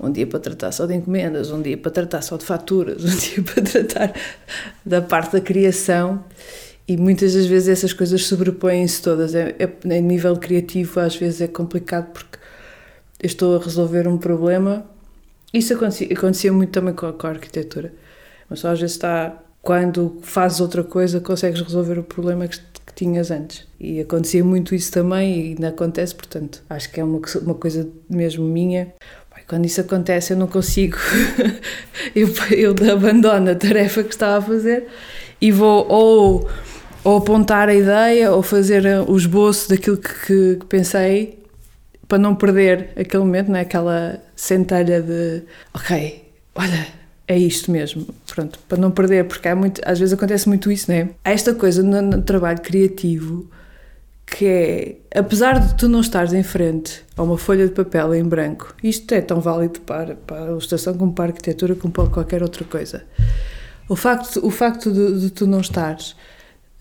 Um 0.01 0.11
dia 0.11 0.27
para 0.27 0.41
tratar 0.41 0.73
só 0.73 0.85
de 0.85 0.95
encomendas, 0.95 1.53
um 1.53 1.63
dia 1.63 1.77
para 1.77 1.93
tratar 1.93 2.23
só 2.23 2.37
de 2.37 2.45
faturas, 2.45 3.05
um 3.05 3.17
dia 3.17 3.43
para 3.43 3.63
tratar 3.63 4.13
da 4.85 5.01
parte 5.01 5.35
da 5.35 5.41
criação 5.41 6.25
e 6.87 6.97
muitas 6.97 7.35
das 7.35 7.47
vezes 7.47 7.69
essas 7.69 7.93
coisas 7.93 8.25
sobrepõem-se 8.25 9.01
todas. 9.01 9.35
É, 9.35 9.55
é, 9.59 9.97
a 9.97 10.01
nível 10.01 10.37
criativo, 10.37 11.01
às 11.01 11.15
vezes 11.15 11.41
é 11.41 11.47
complicado 11.47 12.13
porque 12.13 12.39
eu 13.23 13.27
estou 13.27 13.57
a 13.57 13.63
resolver 13.63 14.09
um 14.09 14.19
problema. 14.19 14.85
Isso 15.55 15.73
acontecia, 15.75 16.09
acontecia 16.13 16.53
muito 16.53 16.71
também 16.71 16.95
com 16.95 17.07
a, 17.07 17.13
com 17.13 17.27
a 17.27 17.31
arquitetura. 17.31 17.95
Mas 18.49 18.61
só 18.61 18.71
às 18.71 18.81
vezes 18.81 18.97
está. 18.97 19.39
Quando 19.63 20.19
fazes 20.23 20.61
outra 20.61 20.83
coisa, 20.83 21.21
consegues 21.21 21.61
resolver 21.61 21.97
o 21.97 22.03
problema 22.03 22.49
que, 22.49 22.59
que 22.95 23.05
tinhas 23.05 23.31
antes. 23.31 23.67
E 23.81 24.01
acontecia 24.01 24.45
muito 24.45 24.75
isso 24.75 24.93
também 24.93 25.41
e 25.41 25.49
ainda 25.51 25.69
acontece, 25.69 26.15
portanto, 26.15 26.63
acho 26.69 26.91
que 26.91 27.01
é 27.01 27.05
uma, 27.05 27.21
uma 27.43 27.55
coisa 27.55 27.89
mesmo 28.09 28.45
minha. 28.45 28.93
Quando 29.49 29.67
isso 29.67 29.81
acontece, 29.81 30.33
eu 30.33 30.37
não 30.37 30.47
consigo. 30.47 30.97
eu, 32.15 32.29
eu 32.57 32.75
abandono 32.93 33.51
a 33.51 33.55
tarefa 33.55 34.03
que 34.03 34.11
estava 34.15 34.39
a 34.39 34.43
fazer 34.43 34.87
e 35.41 35.51
vou 35.51 35.87
ou 35.89 36.49
ou 37.05 37.17
apontar 37.17 37.69
a 37.69 37.75
ideia 37.75 38.31
ou 38.31 38.43
fazer 38.43 38.85
o 39.09 39.17
esboço 39.17 39.69
daquilo 39.69 39.97
que, 39.97 40.57
que 40.57 40.67
pensei 40.69 41.43
para 42.07 42.19
não 42.19 42.35
perder 42.35 42.91
aquele 42.97 43.25
momento, 43.25 43.49
não 43.49 43.57
é? 43.57 43.63
aquela 43.63 44.21
centelha 44.37 45.03
de 45.03 45.43
ok, 45.75 46.25
olha, 46.55 46.87
é 47.33 47.39
isto 47.39 47.71
mesmo, 47.71 48.07
pronto, 48.27 48.59
para 48.69 48.79
não 48.79 48.91
perder, 48.91 49.25
porque 49.25 49.49
há 49.49 49.57
muito, 49.57 49.81
às 49.85 49.99
vezes 49.99 50.13
acontece 50.13 50.49
muito 50.49 50.71
isso, 50.71 50.91
não 50.91 50.99
é? 50.99 51.09
Há 51.25 51.33
esta 51.33 51.55
coisa 51.55 51.83
no, 51.83 52.03
no 52.03 52.23
trabalho 52.23 52.61
criativo 52.61 53.49
que 54.27 54.47
é, 54.47 54.97
apesar 55.15 55.61
de 55.61 55.75
tu 55.77 55.89
não 55.89 56.01
estares 56.01 56.33
em 56.33 56.43
frente 56.43 57.03
a 57.17 57.23
uma 57.23 57.37
folha 57.37 57.67
de 57.67 57.75
papel 57.75 58.15
em 58.15 58.25
branco, 58.25 58.75
isto 58.83 59.13
é 59.13 59.21
tão 59.21 59.41
válido 59.41 59.81
para, 59.81 60.15
para 60.15 60.45
a 60.45 60.47
ilustração 60.47 60.95
como 60.95 61.13
para 61.13 61.25
a 61.25 61.29
arquitetura, 61.29 61.75
como 61.75 61.93
para 61.93 62.09
qualquer 62.09 62.43
outra 62.43 62.65
coisa. 62.65 63.05
O 63.89 63.97
facto, 63.97 64.45
o 64.45 64.51
facto 64.51 64.91
de, 64.91 65.21
de 65.21 65.31
tu 65.31 65.47
não 65.47 65.61
estares 65.61 66.13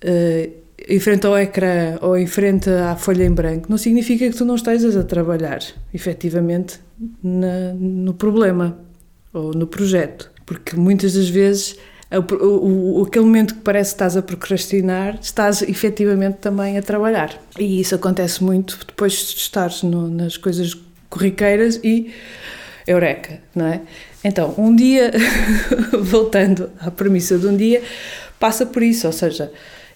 uh, 0.03 0.61
em 0.87 0.99
frente 0.99 1.27
ao 1.27 1.37
ecrã 1.37 1.97
ou 2.01 2.17
em 2.17 2.25
frente 2.25 2.69
à 2.69 2.95
folha 2.95 3.25
em 3.25 3.31
branco, 3.31 3.67
não 3.69 3.77
significa 3.77 4.29
que 4.29 4.35
tu 4.35 4.45
não 4.45 4.55
estejas 4.55 4.95
a 4.95 5.03
trabalhar 5.03 5.59
efetivamente 5.93 6.79
na, 7.21 7.73
no 7.73 8.13
problema 8.13 8.79
ou 9.33 9.53
no 9.53 9.67
projeto. 9.67 10.30
Porque 10.51 10.75
muitas 10.75 11.13
das 11.13 11.29
vezes 11.29 11.77
o, 12.11 12.99
o, 12.99 13.03
aquele 13.07 13.23
momento 13.23 13.55
que 13.55 13.61
parece 13.61 13.91
que 13.91 13.95
estás 13.95 14.17
a 14.17 14.21
procrastinar, 14.21 15.17
estás 15.21 15.61
efetivamente 15.61 16.39
também 16.39 16.77
a 16.77 16.81
trabalhar. 16.81 17.41
E 17.57 17.79
isso 17.79 17.95
acontece 17.95 18.43
muito 18.43 18.77
depois 18.85 19.13
de 19.13 19.37
estares 19.37 19.81
no, 19.81 20.09
nas 20.09 20.35
coisas 20.35 20.75
corriqueiras 21.09 21.79
e 21.81 22.11
eureka, 22.85 23.39
não 23.55 23.65
é? 23.65 23.79
Então, 24.25 24.53
um 24.57 24.75
dia, 24.75 25.11
voltando 25.97 26.69
à 26.81 26.91
premissa 26.91 27.37
de 27.37 27.47
um 27.47 27.55
dia, 27.55 27.81
passa 28.37 28.65
por 28.65 28.83
isso, 28.83 29.07
ou 29.07 29.13
seja, 29.13 29.49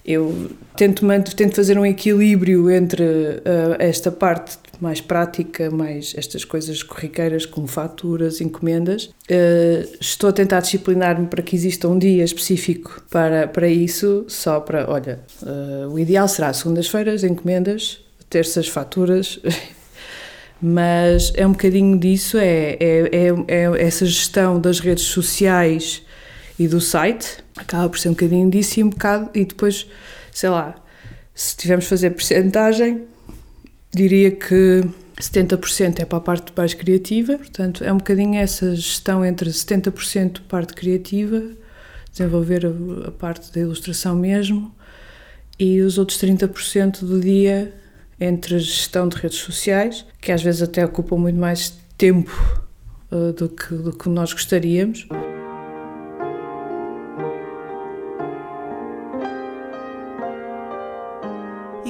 eu 0.06 0.52
tento, 0.78 1.06
tento 1.36 1.54
fazer 1.54 1.78
um 1.78 1.86
equilíbrio 1.86 2.72
entre 2.72 3.04
uh, 3.04 3.76
esta 3.78 4.10
parte 4.10 4.58
mais 4.82 5.02
prática, 5.02 5.70
mais 5.72 6.14
estas 6.18 6.44
coisas 6.44 6.84
corriqueiras 6.84 7.46
como 7.46 7.68
faturas, 7.68 8.42
encomendas. 8.42 9.06
Uh, 9.30 9.88
estou 10.00 10.30
a 10.30 10.34
tentar 10.34 10.62
disciplinar-me 10.62 11.28
para 11.28 11.42
que 11.42 11.56
exista 11.56 11.88
um 11.88 11.98
dia 11.98 12.24
específico 12.24 13.02
para, 13.10 13.48
para 13.48 13.68
isso, 13.68 14.26
só 14.28 14.60
para, 14.60 14.90
olha, 14.90 15.22
uh, 15.42 15.90
o 15.90 16.00
ideal 16.00 16.28
será 16.28 16.54
segundas-feiras, 16.54 17.24
encomendas, 17.24 18.00
terças, 18.30 18.68
faturas. 18.68 19.40
Mas 20.62 21.34
é 21.36 21.46
um 21.46 21.52
bocadinho 21.52 21.98
disso, 22.00 22.38
é, 22.38 22.78
é, 22.80 23.10
é, 23.12 23.34
é 23.48 23.86
essa 23.86 24.06
gestão 24.06 24.60
das 24.60 24.80
redes 24.80 25.04
sociais 25.04 26.02
e 26.58 26.68
do 26.68 26.80
site, 26.80 27.44
acaba 27.58 27.90
por 27.90 28.00
ser 28.00 28.10
um 28.10 28.14
bocadinho 28.14 28.50
disso 28.50 28.80
e 28.80 28.84
um 28.84 28.90
bocado, 28.90 29.30
e 29.34 29.44
depois, 29.44 29.86
sei 30.32 30.50
lá, 30.50 30.76
se 31.34 31.58
tivermos 31.58 31.86
fazer 31.86 32.12
percentagem, 32.12 33.04
diria 33.96 34.32
que 34.32 34.84
70% 35.18 36.00
é 36.00 36.06
para 36.06 36.18
a 36.18 36.22
parte 36.22 36.52
mais 36.56 36.74
criativa, 36.74 37.38
portanto 37.38 37.84
é 37.84 37.92
um 37.92 37.98
bocadinho 37.98 38.36
essa 38.36 38.76
gestão 38.76 39.24
entre 39.24 39.50
70% 39.50 40.42
parte 40.50 40.74
criativa, 40.74 41.42
desenvolver 42.12 42.66
a, 43.08 43.12
parte 43.12 43.52
da 43.54 43.62
ilustração 43.62 44.16
mesmo, 44.16 44.74
e 45.58 45.82
os 45.82 45.98
outros 45.98 46.20
30% 46.20 47.06
do 47.06 47.20
dia 47.20 47.74
entre 48.20 48.56
a 48.56 48.60
gestão 48.60 49.08
de 49.08 49.16
redes 49.16 49.38
sociais, 49.38 50.06
que 50.22 50.32
às 50.32 50.44
vezes 50.44 50.62
até 50.62 50.86
ocupam 50.86 51.18
muito 51.18 51.40
mais 51.40 51.74
tempo 51.98 52.32
uh, 53.12 53.32
do, 53.32 53.48
que, 53.48 53.74
do 53.74 53.94
que 53.94 54.10
nós 54.10 54.34
gostaríamos. 54.34 55.08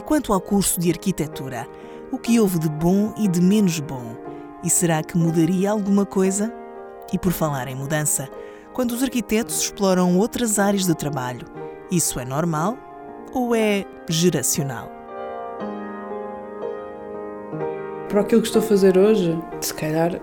quanto 0.05 0.31
ao 0.31 0.39
curso 0.39 0.79
de 0.79 0.91
arquitetura, 0.91 1.67
o 2.11 2.17
que 2.17 2.39
houve 2.39 2.59
de 2.59 2.69
bom 2.69 3.13
e 3.17 3.27
de 3.27 3.41
menos 3.41 3.79
bom? 3.79 4.15
E 4.63 4.69
será 4.69 5.03
que 5.03 5.17
mudaria 5.17 5.71
alguma 5.71 6.05
coisa? 6.05 6.53
E 7.11 7.19
por 7.19 7.31
falar 7.31 7.67
em 7.67 7.75
mudança, 7.75 8.29
quando 8.73 8.91
os 8.91 9.03
arquitetos 9.03 9.61
exploram 9.61 10.17
outras 10.17 10.59
áreas 10.59 10.85
de 10.85 10.95
trabalho, 10.95 11.45
isso 11.91 12.19
é 12.19 12.25
normal 12.25 12.77
ou 13.33 13.55
é 13.55 13.85
geracional? 14.09 14.91
Para 18.09 18.21
aquilo 18.21 18.41
que 18.41 18.47
estou 18.47 18.61
a 18.61 18.65
fazer 18.65 18.97
hoje, 18.97 19.37
se 19.61 19.73
calhar 19.73 20.21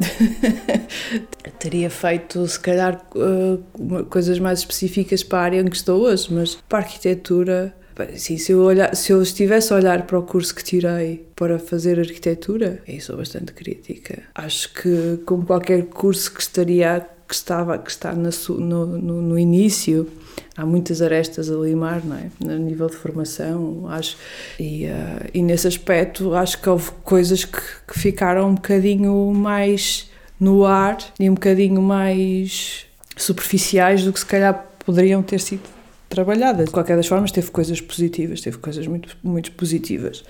teria 1.58 1.90
feito, 1.90 2.46
se 2.46 2.60
calhar, 2.60 3.00
uh, 3.14 4.04
coisas 4.06 4.38
mais 4.38 4.60
específicas 4.60 5.22
para 5.22 5.38
a 5.38 5.42
área 5.42 5.60
em 5.60 5.66
que 5.66 5.76
estou 5.76 6.02
hoje, 6.02 6.32
mas 6.32 6.54
para 6.68 6.78
a 6.78 6.82
arquitetura 6.82 7.74
Sim, 8.16 8.38
se 8.38 8.52
eu, 8.52 8.60
olhar, 8.60 8.94
se 8.94 9.12
eu 9.12 9.20
estivesse 9.22 9.72
a 9.72 9.76
olhar 9.76 10.06
para 10.06 10.18
o 10.18 10.22
curso 10.22 10.54
que 10.54 10.62
tirei 10.62 11.26
para 11.34 11.58
fazer 11.58 11.98
arquitetura, 11.98 12.82
aí 12.86 13.00
sou 13.00 13.16
bastante 13.16 13.52
crítica. 13.52 14.22
Acho 14.34 14.72
que, 14.72 15.20
como 15.24 15.44
qualquer 15.44 15.86
curso 15.86 16.32
que 16.32 16.40
estaria 16.40 17.06
que 17.28 17.34
estava 17.34 17.76
que 17.76 17.90
está 17.90 18.14
no, 18.14 18.30
no, 18.58 18.86
no 19.22 19.38
início 19.38 20.08
há 20.56 20.64
muitas 20.64 21.02
arestas 21.02 21.50
a 21.50 21.54
limar 21.54 22.02
não 22.02 22.16
é 22.16 22.30
no 22.40 22.56
nível 22.58 22.86
de 22.86 22.96
formação 22.96 23.86
acho 23.90 24.16
e, 24.58 24.86
uh, 24.86 25.28
e 25.34 25.42
nesse 25.42 25.68
aspecto 25.68 26.34
acho 26.34 26.58
que 26.58 26.70
houve 26.70 26.90
coisas 27.04 27.44
que, 27.44 27.60
que 27.86 27.98
ficaram 27.98 28.48
um 28.48 28.54
bocadinho 28.54 29.30
mais 29.34 30.10
no 30.40 30.64
ar 30.64 30.96
e 31.20 31.28
um 31.28 31.34
bocadinho 31.34 31.82
mais 31.82 32.86
superficiais 33.14 34.02
do 34.02 34.12
que 34.12 34.20
se 34.20 34.26
calhar 34.26 34.66
poderiam 34.86 35.22
ter 35.22 35.38
sido 35.38 35.77
trabalhada. 36.08 36.64
De 36.64 36.70
qualquer 36.70 36.96
das 36.96 37.06
formas, 37.06 37.30
teve 37.30 37.50
coisas 37.50 37.80
positivas, 37.80 38.40
teve 38.40 38.58
coisas 38.58 38.86
muito, 38.86 39.16
muito 39.22 39.52
positivas. 39.52 40.24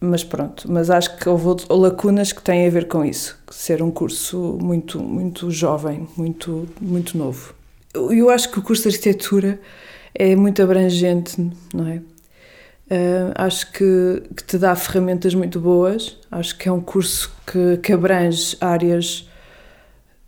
Mas 0.00 0.22
pronto, 0.22 0.70
mas 0.70 0.90
acho 0.90 1.16
que 1.16 1.28
houve 1.28 1.64
lacunas 1.70 2.32
que 2.32 2.42
têm 2.42 2.66
a 2.66 2.70
ver 2.70 2.88
com 2.88 3.04
isso, 3.04 3.38
ser 3.50 3.82
um 3.82 3.90
curso 3.90 4.58
muito, 4.60 5.00
muito 5.00 5.50
jovem, 5.50 6.06
muito, 6.16 6.68
muito 6.80 7.16
novo. 7.16 7.54
Eu 7.94 8.28
acho 8.28 8.50
que 8.50 8.58
o 8.58 8.62
curso 8.62 8.82
de 8.82 8.96
arquitetura 8.96 9.58
é 10.14 10.36
muito 10.36 10.62
abrangente, 10.62 11.40
não 11.72 11.88
é? 11.88 12.02
Uh, 12.84 13.32
acho 13.34 13.72
que, 13.72 14.22
que, 14.36 14.44
te 14.44 14.58
dá 14.58 14.76
ferramentas 14.76 15.34
muito 15.34 15.58
boas. 15.58 16.18
Acho 16.30 16.56
que 16.58 16.68
é 16.68 16.72
um 16.72 16.80
curso 16.80 17.32
que, 17.46 17.78
que 17.78 17.92
abrange 17.92 18.56
áreas 18.60 19.26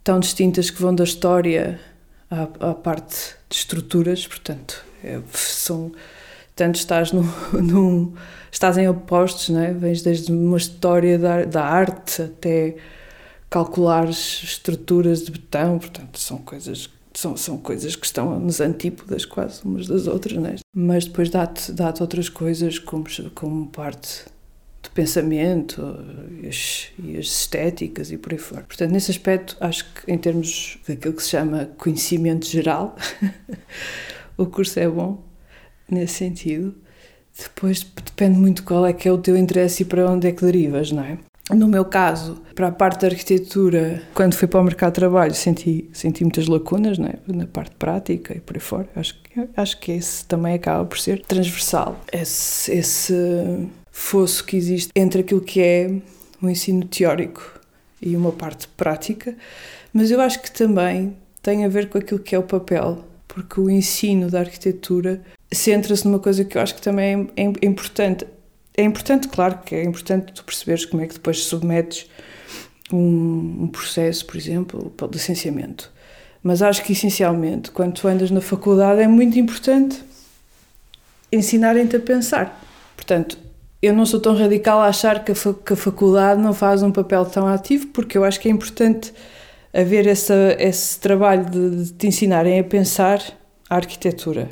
tão 0.03 0.19
distintas 0.19 0.69
que 0.71 0.81
vão 0.81 0.95
da 0.95 1.03
história 1.03 1.79
à, 2.29 2.69
à 2.71 2.73
parte 2.73 3.35
de 3.49 3.55
estruturas, 3.55 4.25
portanto, 4.27 4.83
é, 5.03 5.19
são 5.33 5.91
tanto 6.55 6.75
estás 6.75 7.11
num, 7.53 8.13
estás 8.51 8.77
em 8.77 8.87
opostos, 8.87 9.49
não 9.49 9.61
é? 9.61 9.73
Vens 9.73 10.01
desde 10.01 10.31
uma 10.31 10.57
história 10.57 11.17
da, 11.17 11.45
da 11.45 11.63
arte 11.63 12.23
até 12.23 12.75
calcular 13.49 14.09
estruturas 14.09 15.23
de 15.23 15.31
betão, 15.31 15.79
portanto, 15.79 16.19
são 16.19 16.37
coisas 16.39 16.89
são, 17.13 17.35
são 17.35 17.57
coisas 17.57 17.95
que 17.95 18.05
estão 18.05 18.39
nos 18.39 18.61
antípodas 18.61 19.25
quase 19.25 19.63
umas 19.65 19.87
das 19.87 20.05
outras, 20.05 20.37
não 20.37 20.49
é? 20.49 20.55
Mas 20.75 21.05
depois 21.05 21.31
dá-te 21.31 21.71
dá 21.71 21.91
outras 21.99 22.29
coisas 22.29 22.77
como, 22.77 23.05
como 23.33 23.67
parte 23.67 24.25
do 24.87 24.91
pensamento 24.91 25.81
e 26.41 26.47
as, 26.47 26.87
e 26.97 27.17
as, 27.17 27.25
estéticas 27.25 28.11
e 28.11 28.17
por 28.17 28.31
aí 28.31 28.39
fora. 28.39 28.63
Portanto, 28.63 28.91
nesse 28.91 29.11
aspecto, 29.11 29.57
acho 29.59 29.85
que 29.93 30.11
em 30.11 30.17
termos 30.17 30.79
daquilo 30.87 31.13
que 31.13 31.23
se 31.23 31.29
chama 31.29 31.69
conhecimento 31.77 32.45
geral, 32.45 32.95
o 34.37 34.45
curso 34.45 34.79
é 34.79 34.87
bom 34.87 35.23
nesse 35.89 36.15
sentido. 36.15 36.75
Depois 37.37 37.83
depende 37.83 38.39
muito 38.39 38.63
qual 38.63 38.85
é 38.85 38.93
que 38.93 39.07
é 39.07 39.11
o 39.11 39.17
teu 39.17 39.37
interesse 39.37 39.83
e 39.83 39.85
para 39.85 40.09
onde 40.09 40.27
é 40.27 40.31
que 40.31 40.43
derivas, 40.43 40.91
não 40.91 41.03
é? 41.03 41.19
No 41.49 41.67
meu 41.67 41.85
caso, 41.85 42.41
para 42.53 42.67
a 42.67 42.71
parte 42.71 43.01
da 43.01 43.07
arquitetura, 43.07 44.01
quando 44.13 44.33
fui 44.33 44.49
para 44.49 44.59
o 44.59 44.63
mercado 44.63 44.91
de 44.91 44.95
trabalho, 44.95 45.33
senti, 45.33 45.89
senti 45.93 46.23
muitas 46.23 46.45
lacunas 46.47 46.99
é? 46.99 47.19
na 47.25 47.47
parte 47.47 47.73
prática 47.75 48.35
e 48.35 48.41
por 48.41 48.57
aí 48.57 48.59
fora. 48.59 48.89
Acho, 48.95 49.15
acho 49.55 49.79
que 49.79 49.93
esse 49.93 50.25
também 50.25 50.55
acaba 50.55 50.83
por 50.83 50.99
ser 50.99 51.21
transversal. 51.21 52.01
Esse, 52.11 52.73
esse 52.73 53.69
fosso 53.99 54.45
que 54.45 54.55
existe 54.55 54.91
entre 54.95 55.21
aquilo 55.21 55.41
que 55.41 55.59
é 55.59 55.91
o 56.39 56.47
ensino 56.47 56.85
teórico 56.85 57.59
e 57.99 58.15
uma 58.15 58.31
parte 58.31 58.67
prática, 58.69 59.35
mas 59.91 60.11
eu 60.11 60.21
acho 60.21 60.39
que 60.39 60.51
também 60.51 61.17
tem 61.41 61.65
a 61.65 61.67
ver 61.67 61.89
com 61.89 61.97
aquilo 61.97 62.19
que 62.19 62.35
é 62.35 62.39
o 62.39 62.43
papel, 62.43 63.03
porque 63.27 63.59
o 63.59 63.69
ensino 63.69 64.29
da 64.29 64.41
arquitetura 64.41 65.21
centra-se 65.51 66.05
numa 66.05 66.19
coisa 66.19 66.45
que 66.45 66.57
eu 66.57 66.61
acho 66.61 66.75
que 66.75 66.81
também 66.81 67.27
é, 67.35 67.43
é 67.43 67.65
importante 67.65 68.27
é 68.77 68.83
importante, 68.83 69.27
claro 69.27 69.57
que 69.65 69.73
é 69.73 69.83
importante 69.83 70.31
tu 70.31 70.43
perceberes 70.43 70.85
como 70.85 71.01
é 71.01 71.07
que 71.07 71.15
depois 71.15 71.43
submetes 71.45 72.07
um, 72.93 73.63
um 73.63 73.67
processo, 73.67 74.23
por 74.27 74.37
exemplo, 74.37 74.91
para 74.91 75.07
o 75.07 75.09
licenciamento. 75.09 75.91
Mas 76.43 76.61
acho 76.61 76.83
que 76.83 76.93
essencialmente, 76.93 77.71
quando 77.71 77.93
tu 77.93 78.07
andas 78.07 78.29
na 78.29 78.41
faculdade, 78.41 79.01
é 79.01 79.07
muito 79.07 79.39
importante 79.39 79.99
ensinarem-te 81.31 81.95
a 81.95 81.99
pensar. 81.99 82.63
Portanto, 82.95 83.46
eu 83.81 83.93
não 83.93 84.05
sou 84.05 84.19
tão 84.19 84.35
radical 84.35 84.79
a 84.79 84.87
achar 84.87 85.23
que 85.23 85.31
a, 85.31 85.35
que 85.35 85.73
a, 85.73 85.75
faculdade 85.75 86.41
não 86.41 86.53
faz 86.53 86.81
um 86.83 86.91
papel 86.91 87.25
tão 87.25 87.47
ativo, 87.47 87.87
porque 87.87 88.17
eu 88.17 88.23
acho 88.23 88.39
que 88.39 88.47
é 88.47 88.51
importante 88.51 89.13
haver 89.73 90.07
essa, 90.07 90.55
esse 90.59 90.99
trabalho 90.99 91.45
de, 91.45 91.83
de 91.83 91.93
te 91.93 92.07
ensinarem 92.07 92.59
a 92.59 92.63
pensar 92.63 93.21
a 93.69 93.75
arquitetura 93.75 94.49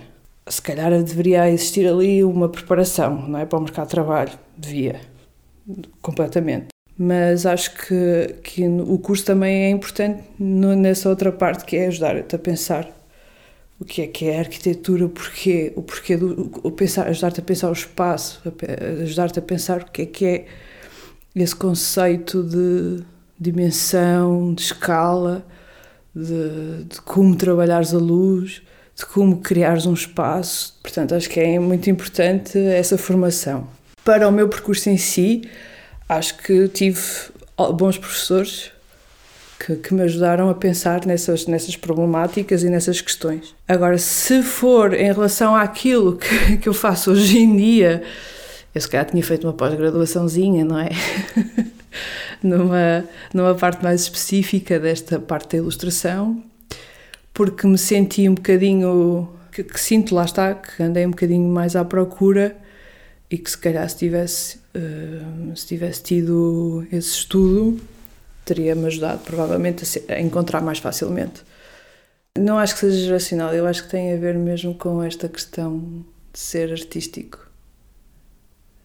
se 0.48 0.62
calhar 0.62 0.92
deveria 1.04 1.50
existir 1.50 1.88
ali 1.88 2.24
uma 2.24 2.48
preparação, 2.48 3.28
não 3.28 3.40
é? 3.40 3.46
Para 3.46 3.60
o 3.60 3.62
mercado 3.62 3.86
de 3.88 3.92
trabalho. 3.92 4.32
Devia. 4.58 5.02
Completamente. 6.02 6.68
Mas 6.98 7.46
acho 7.46 7.76
que, 7.76 8.36
que 8.44 8.68
o 8.68 8.98
curso 9.00 9.26
também 9.26 9.66
é 9.66 9.70
importante 9.70 10.24
nessa 10.40 11.10
outra 11.10 11.32
parte 11.32 11.66
que 11.66 11.76
é 11.76 11.88
ajudar-te 11.88 12.36
a 12.36 12.40
pensar 12.40 12.90
o 13.80 13.86
que 13.86 14.02
é 14.02 14.08
que 14.08 14.26
é 14.26 14.38
a 14.38 14.40
arquitetura, 14.40 15.06
o 15.06 15.10
porquê, 15.10 15.74
o 15.76 15.82
porquê 15.82 16.16
do 16.16 16.50
o 16.64 16.72
pensar, 16.72 17.08
ajudar-te 17.08 17.40
a 17.40 17.44
pensar 17.44 17.70
o 17.70 17.74
espaço, 17.74 18.42
ajudar-te 19.04 19.40
a 19.40 19.42
pensar 19.42 19.82
o 19.82 19.92
que 19.92 20.02
é 20.04 20.06
que 20.06 20.26
é 20.26 20.46
esse 21.36 21.56
conceito 21.56 22.42
de 22.42 23.04
dimensão, 23.38 24.54
de 24.54 24.62
escala, 24.62 25.46
de, 26.16 26.86
de 26.86 27.02
como 27.02 27.36
trabalhares 27.36 27.94
a 27.94 27.98
luz 27.98 28.62
de 28.96 29.06
como 29.06 29.38
criares 29.38 29.86
um 29.86 29.94
espaço. 29.94 30.80
Portanto, 30.82 31.14
acho 31.14 31.30
que 31.30 31.40
é 31.40 31.60
muito 31.60 31.90
importante 31.90 32.58
essa 32.58 32.98
formação. 32.98 33.68
Para 34.04 34.28
o 34.28 34.32
meu 34.32 34.48
percurso 34.48 34.90
em 34.90 34.98
si, 34.98 35.42
acho 36.08 36.38
que 36.38 36.68
tive 36.70 37.02
bons 37.74 37.98
professores 37.98 38.72
que, 39.60 39.76
que, 39.76 39.94
me 39.94 40.02
ajudaram 40.02 40.50
a 40.50 40.54
pensar 40.54 41.06
nessas, 41.06 41.48
nessas 41.48 41.76
problemáticas 41.76 42.64
e 42.64 42.70
nessas 42.70 43.02
questões. 43.02 43.56
Agora, 43.68 43.98
se 43.98 44.42
for 44.44 44.94
em 44.94 45.12
relação 45.12 45.56
àquilo 45.56 46.18
que, 46.18 46.58
que 46.58 46.70
eu 46.70 46.74
faço 46.74 47.12
hoje 47.12 47.40
em 47.40 47.56
dia, 47.56 48.04
eu 48.74 48.82
se 48.82 48.88
calhar 48.88 49.06
tinha 49.06 49.24
feito 49.24 49.48
uma 49.48 49.54
pós-graduaçãozinha, 49.54 50.66
não 50.66 50.80
é? 50.80 50.90
numa, 52.44 53.06
numa 53.34 53.56
parte 53.56 53.84
mais 53.84 54.02
específica 54.02 54.80
desta 54.80 55.20
parte 55.20 55.52
da 55.52 55.58
ilustração, 55.58 56.44
porque 57.34 57.66
me 57.66 57.78
senti 57.78 58.28
um 58.30 58.36
bocadinho. 58.36 59.30
Que, 59.52 59.64
que, 59.64 59.80
sinto, 59.80 60.14
lá 60.14 60.26
está, 60.26 60.54
que 60.54 60.84
andei 60.84 61.06
um 61.06 61.12
bocadinho 61.12 61.48
mais 61.48 61.78
à 61.78 61.86
procura 61.86 62.58
e 63.32 63.38
que 63.38 63.50
se 63.50 63.58
calhar 63.58 63.90
se 63.90 63.96
tivesse, 63.96 64.58
uh, 64.76 65.56
se 65.56 65.66
tivesse 65.66 66.04
tido 66.04 66.86
esse 66.92 67.12
estudo 67.12 67.80
teria-me 68.46 68.86
ajudado 68.86 69.20
provavelmente 69.24 69.84
a, 70.08 70.14
a, 70.14 70.22
encontrar 70.22 70.62
mais 70.62 70.78
facilmente. 70.80 71.44
Não 72.38 72.58
acho 72.58 72.76
que 72.76 72.82
seja 72.82 73.06
geracional, 73.06 73.54
eu 73.54 73.66
acho 73.66 73.84
que 73.84 73.90
tem 73.90 74.14
a 74.14 74.18
ver 74.18 74.36
mesmo 74.36 74.76
com 74.76 75.02
esta 75.02 75.28
questão 75.28 76.06
de 76.32 76.40
ser 76.40 76.72
artístico, 76.72 77.40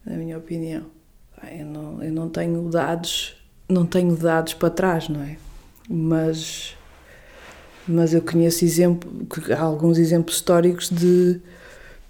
na 0.05 0.15
minha 0.15 0.37
opinião. 0.37 0.85
Eu 1.51 1.65
não, 1.65 2.03
eu 2.03 2.11
não 2.11 2.29
tenho 2.29 2.69
dados, 2.69 3.35
não 3.69 3.85
tenho 3.85 4.15
dados 4.15 4.53
para 4.53 4.69
trás, 4.69 5.09
não 5.09 5.21
é? 5.21 5.37
Mas 5.89 6.75
mas 7.87 8.13
eu 8.13 8.21
conheço 8.21 8.63
exemplo, 8.63 9.09
alguns 9.57 9.97
exemplos 9.97 10.35
históricos 10.35 10.89
de, 10.89 11.39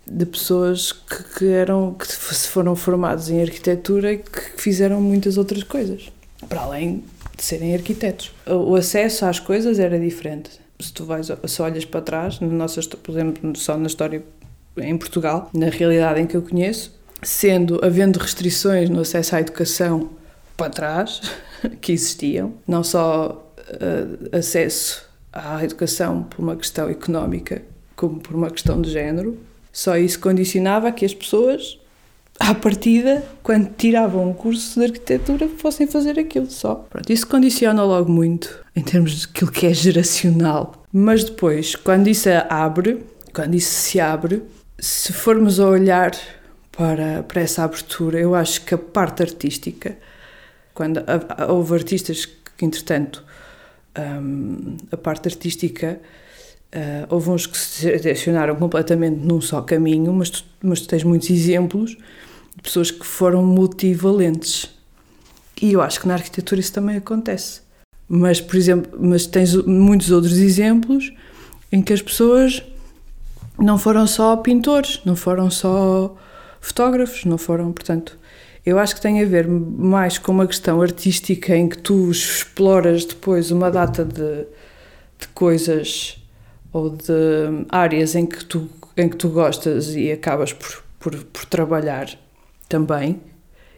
de 0.06 0.26
pessoas 0.26 0.92
que, 0.92 1.24
que, 1.40 1.48
eram 1.48 1.94
que 1.94 2.06
se 2.08 2.48
foram 2.48 2.76
formados 2.76 3.30
em 3.30 3.42
arquitetura 3.42 4.14
e 4.14 4.18
que 4.18 4.62
fizeram 4.62 5.02
muitas 5.02 5.38
outras 5.38 5.64
coisas, 5.64 6.12
para 6.48 6.62
além 6.62 7.04
de 7.42 7.48
serem 7.48 7.74
arquitetos. 7.74 8.32
O 8.46 8.76
acesso 8.76 9.26
às 9.26 9.40
coisas 9.40 9.80
era 9.80 10.00
diferente. 10.00 10.52
Se 10.80 10.94
tu 10.94 11.06
vais, 11.06 11.28
se 11.48 11.62
olhas 11.62 11.86
para 11.86 12.00
trás, 12.00 12.40
na 12.40 12.48
nossa, 12.48 12.82
por 12.98 13.12
exemplo, 13.12 13.58
só 13.58 13.76
na 13.78 13.88
história 13.88 14.24
em 14.78 14.96
Portugal, 14.96 15.50
na 15.52 15.70
realidade 15.70 16.22
em 16.22 16.28
que 16.28 16.38
eu 16.38 16.44
conheço, 16.44 16.96
sendo 17.24 17.84
havendo 17.84 18.18
restrições 18.18 18.92
no 18.92 19.02
acesso 19.02 19.36
à 19.36 19.42
educação 19.42 20.12
para 20.56 20.70
trás 20.70 21.20
que 21.82 21.92
existiam, 21.92 22.54
não 22.68 22.84
só 22.84 23.52
uh, 23.58 24.38
acesso 24.38 25.04
à 25.34 25.64
educação 25.64 26.24
por 26.24 26.44
uma 26.44 26.56
questão 26.56 26.90
económica 26.90 27.64
como 27.96 28.20
por 28.20 28.36
uma 28.36 28.52
questão 28.52 28.80
de 28.80 28.92
género. 28.92 29.38
Só 29.74 29.98
isso 29.98 30.20
condicionava 30.20 30.92
que 30.92 31.06
as 31.06 31.14
pessoas, 31.14 31.80
à 32.42 32.56
partida, 32.56 33.24
quando 33.44 33.70
tiravam 33.76 34.32
um 34.32 34.34
curso 34.34 34.80
de 34.80 34.86
arquitetura, 34.88 35.48
fossem 35.48 35.86
fazer 35.86 36.18
aquilo 36.18 36.50
só. 36.50 36.88
Pronto, 36.90 37.14
isso 37.14 37.28
condiciona 37.28 37.84
logo 37.84 38.12
muito 38.12 38.60
em 38.76 38.82
termos 38.82 39.28
daquilo 39.28 39.52
que 39.52 39.68
é 39.68 39.74
geracional. 39.74 40.84
Mas 40.92 41.24
depois, 41.24 41.76
quando 41.76 42.08
isso 42.08 42.30
abre, 42.50 43.06
quando 43.32 43.54
isso 43.54 43.72
se 43.72 44.00
abre, 44.00 44.42
se 44.80 45.14
formos 45.14 45.60
a 45.60 45.68
olhar 45.68 46.12
para, 46.72 47.22
para 47.24 47.42
essa 47.42 47.64
abertura, 47.64 48.20
eu 48.20 48.34
acho 48.34 48.66
que 48.66 48.74
a 48.74 48.78
parte 48.78 49.22
artística, 49.22 49.96
quando 50.74 51.00
houve 51.48 51.76
artistas 51.76 52.26
que, 52.26 52.66
entretanto, 52.66 53.24
um, 54.00 54.78
a 54.92 54.98
parte 54.98 55.28
artística, 55.28 56.02
uh, 56.74 57.14
houve 57.14 57.30
uns 57.30 57.46
que 57.46 57.58
se 57.58 57.86
direcionaram 58.00 58.56
completamente 58.56 59.18
num 59.18 59.42
só 59.42 59.62
caminho, 59.62 60.12
mas 60.12 60.32
tu, 60.32 60.44
mas 60.64 60.82
tu 60.82 60.88
tens 60.88 61.04
muitos 61.04 61.30
exemplos 61.30 61.96
de 62.56 62.62
pessoas 62.62 62.92
que 62.92 63.06
foram 63.06 63.44
multivalentes. 63.46 64.70
E 65.62 65.74
eu 65.74 65.82
acho 65.82 66.00
que 66.00 66.08
na 66.08 66.16
arquitetura 66.16 66.60
isso 66.60 66.74
também 66.74 66.98
acontece. 66.98 67.62
Mas, 68.08 68.42
por 68.42 68.56
exemplo, 68.56 68.98
mas 69.00 69.26
tens 69.26 69.56
muitos 69.56 70.12
outros 70.12 70.38
exemplos 70.38 71.14
em 71.72 71.82
que 71.82 71.94
as 71.94 72.02
pessoas 72.02 72.64
não 73.58 73.78
foram 73.78 74.06
só 74.08 74.36
pintores, 74.38 75.02
não 75.06 75.16
foram 75.16 75.50
só 75.50 76.16
fotógrafos, 76.60 77.26
não 77.26 77.38
foram, 77.38 77.72
portanto, 77.72 78.18
eu 78.66 78.78
acho 78.78 78.96
que 78.96 79.02
tem 79.02 79.22
a 79.22 79.26
ver 79.26 79.48
mais 79.48 80.18
com 80.18 80.32
uma 80.32 80.46
questão 80.46 80.82
artística 80.82 81.56
em 81.56 81.68
que 81.68 81.78
tu 81.78 82.12
exploras 82.12 83.06
depois 83.06 83.50
uma 83.50 83.72
data 83.72 84.06
de, 84.06 84.46
de 85.20 85.28
coisas 85.34 86.18
ou 86.72 86.90
de 86.90 87.66
áreas 87.70 88.16
em 88.16 88.26
que 88.26 88.44
tu, 88.46 88.70
em 88.96 89.10
que 89.10 89.16
tu 89.16 89.30
gostas 89.30 89.96
e 89.96 90.12
acabas 90.12 90.54
por, 90.54 90.84
por, 91.00 91.16
por 91.24 91.46
trabalhar 91.46 92.08
também 92.72 93.20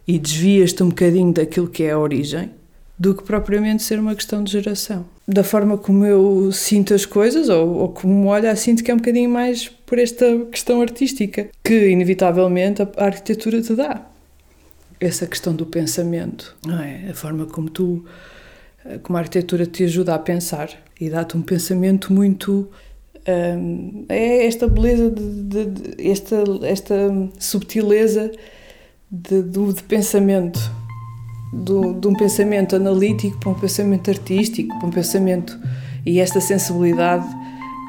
e 0.08 0.20
desvias-te 0.20 0.84
um 0.84 0.90
bocadinho 0.90 1.34
daquilo 1.34 1.68
que 1.68 1.84
é 1.84 1.92
a 1.92 2.00
origem 2.00 2.52
do 2.98 3.16
que 3.16 3.24
propriamente 3.24 3.82
ser 3.82 4.00
uma 4.00 4.16
questão 4.16 4.44
de 4.44 4.52
geração. 4.52 5.06
Da 5.28 5.44
forma 5.44 5.78
como 5.78 6.06
eu 6.06 6.52
sinto 6.52 6.94
as 6.94 7.06
coisas, 7.06 7.50
ou, 7.50 7.68
ou 7.70 7.90
como 7.90 8.28
olho, 8.28 8.56
sinto 8.56 8.84
que 8.84 8.92
é 8.92 8.94
um 8.94 8.98
bocadinho 8.98 9.30
mais 9.30 9.68
por 9.68 9.98
esta 9.98 10.26
questão 10.52 10.82
artística, 10.82 11.50
que 11.64 11.90
inevitavelmente 11.90 12.82
a, 12.82 12.88
arquitetura 12.98 13.62
te 13.62 13.74
dá 13.76 14.06
essa 15.00 15.26
questão 15.28 15.54
do 15.54 15.66
pensamento, 15.66 16.56
é? 16.82 17.10
A 17.10 17.14
forma 17.14 17.46
como 17.46 17.70
tu, 17.70 18.06
como 19.02 19.18
a 19.18 19.22
arquitetura 19.22 19.66
te 19.66 19.84
ajuda 19.84 20.16
a 20.16 20.20
pensar 20.20 20.70
e 21.00 21.10
dá-te 21.10 21.36
um 21.36 21.42
pensamento 21.42 22.14
muito. 22.14 22.70
Hum, 23.28 24.06
é 24.08 24.46
esta 24.46 24.68
beleza, 24.68 25.10
de, 25.10 25.44
de, 25.44 25.66
de, 25.66 26.10
esta, 26.10 26.44
esta 26.64 26.96
subtileza 27.40 28.32
de, 29.14 29.44
de, 29.44 29.74
de 29.74 29.84
pensamento, 29.84 30.60
do, 31.54 31.94
de 31.94 32.08
um 32.08 32.16
pensamento 32.16 32.76
analítico 32.76 33.38
para 33.40 33.50
um 33.50 33.54
pensamento 33.54 34.10
artístico, 34.10 34.76
para 34.80 34.88
um 34.88 34.92
pensamento. 34.92 35.56
e 36.04 36.20
esta 36.20 36.42
sensibilidade 36.42 37.28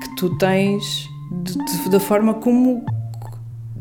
que 0.03 0.17
tu 0.17 0.37
tens 0.37 1.09
da 1.91 1.99
forma 1.99 2.35
como 2.35 2.85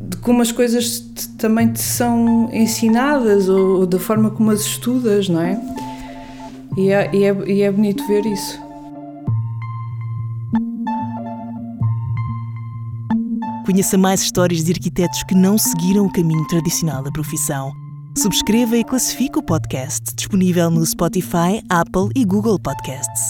de 0.10 0.18
como 0.18 0.42
as 0.42 0.52
coisas 0.52 1.00
te, 1.00 1.30
também 1.38 1.72
te 1.72 1.82
são 1.82 2.50
ensinadas 2.54 3.50
ou, 3.50 3.80
ou, 3.80 3.86
da 3.86 4.00
forma 4.00 4.30
como 4.30 4.52
as 4.52 4.62
estudas, 4.62 5.28
não 5.28 5.42
é? 5.42 5.60
E 6.78 6.92
é, 6.92 7.10
e 7.14 7.24
é, 7.26 7.36
e 7.46 7.62
é 7.62 7.72
bonito 7.72 8.08
ver 8.08 8.26
isso. 8.26 8.63
Conheça 13.66 13.98
mais 13.98 14.22
histórias 14.22 14.64
de 14.64 14.74
arquitetos 14.74 15.24
que 15.24 15.34
não 15.34 15.58
seguiram 15.58 16.06
o 16.06 16.12
caminho 16.12 16.46
tradicional 16.48 17.02
da 17.02 17.12
profissão. 17.12 17.72
Subscreva 18.18 18.78
e 18.78 18.84
classifique 18.84 19.40
o 19.40 19.44
podcast, 19.44 20.14
disponível 20.16 20.70
no 20.70 20.86
Spotify, 20.86 21.64
Apple 21.70 22.10
e 22.14 22.26
Google 22.26 22.60
Podcasts. 22.60 23.30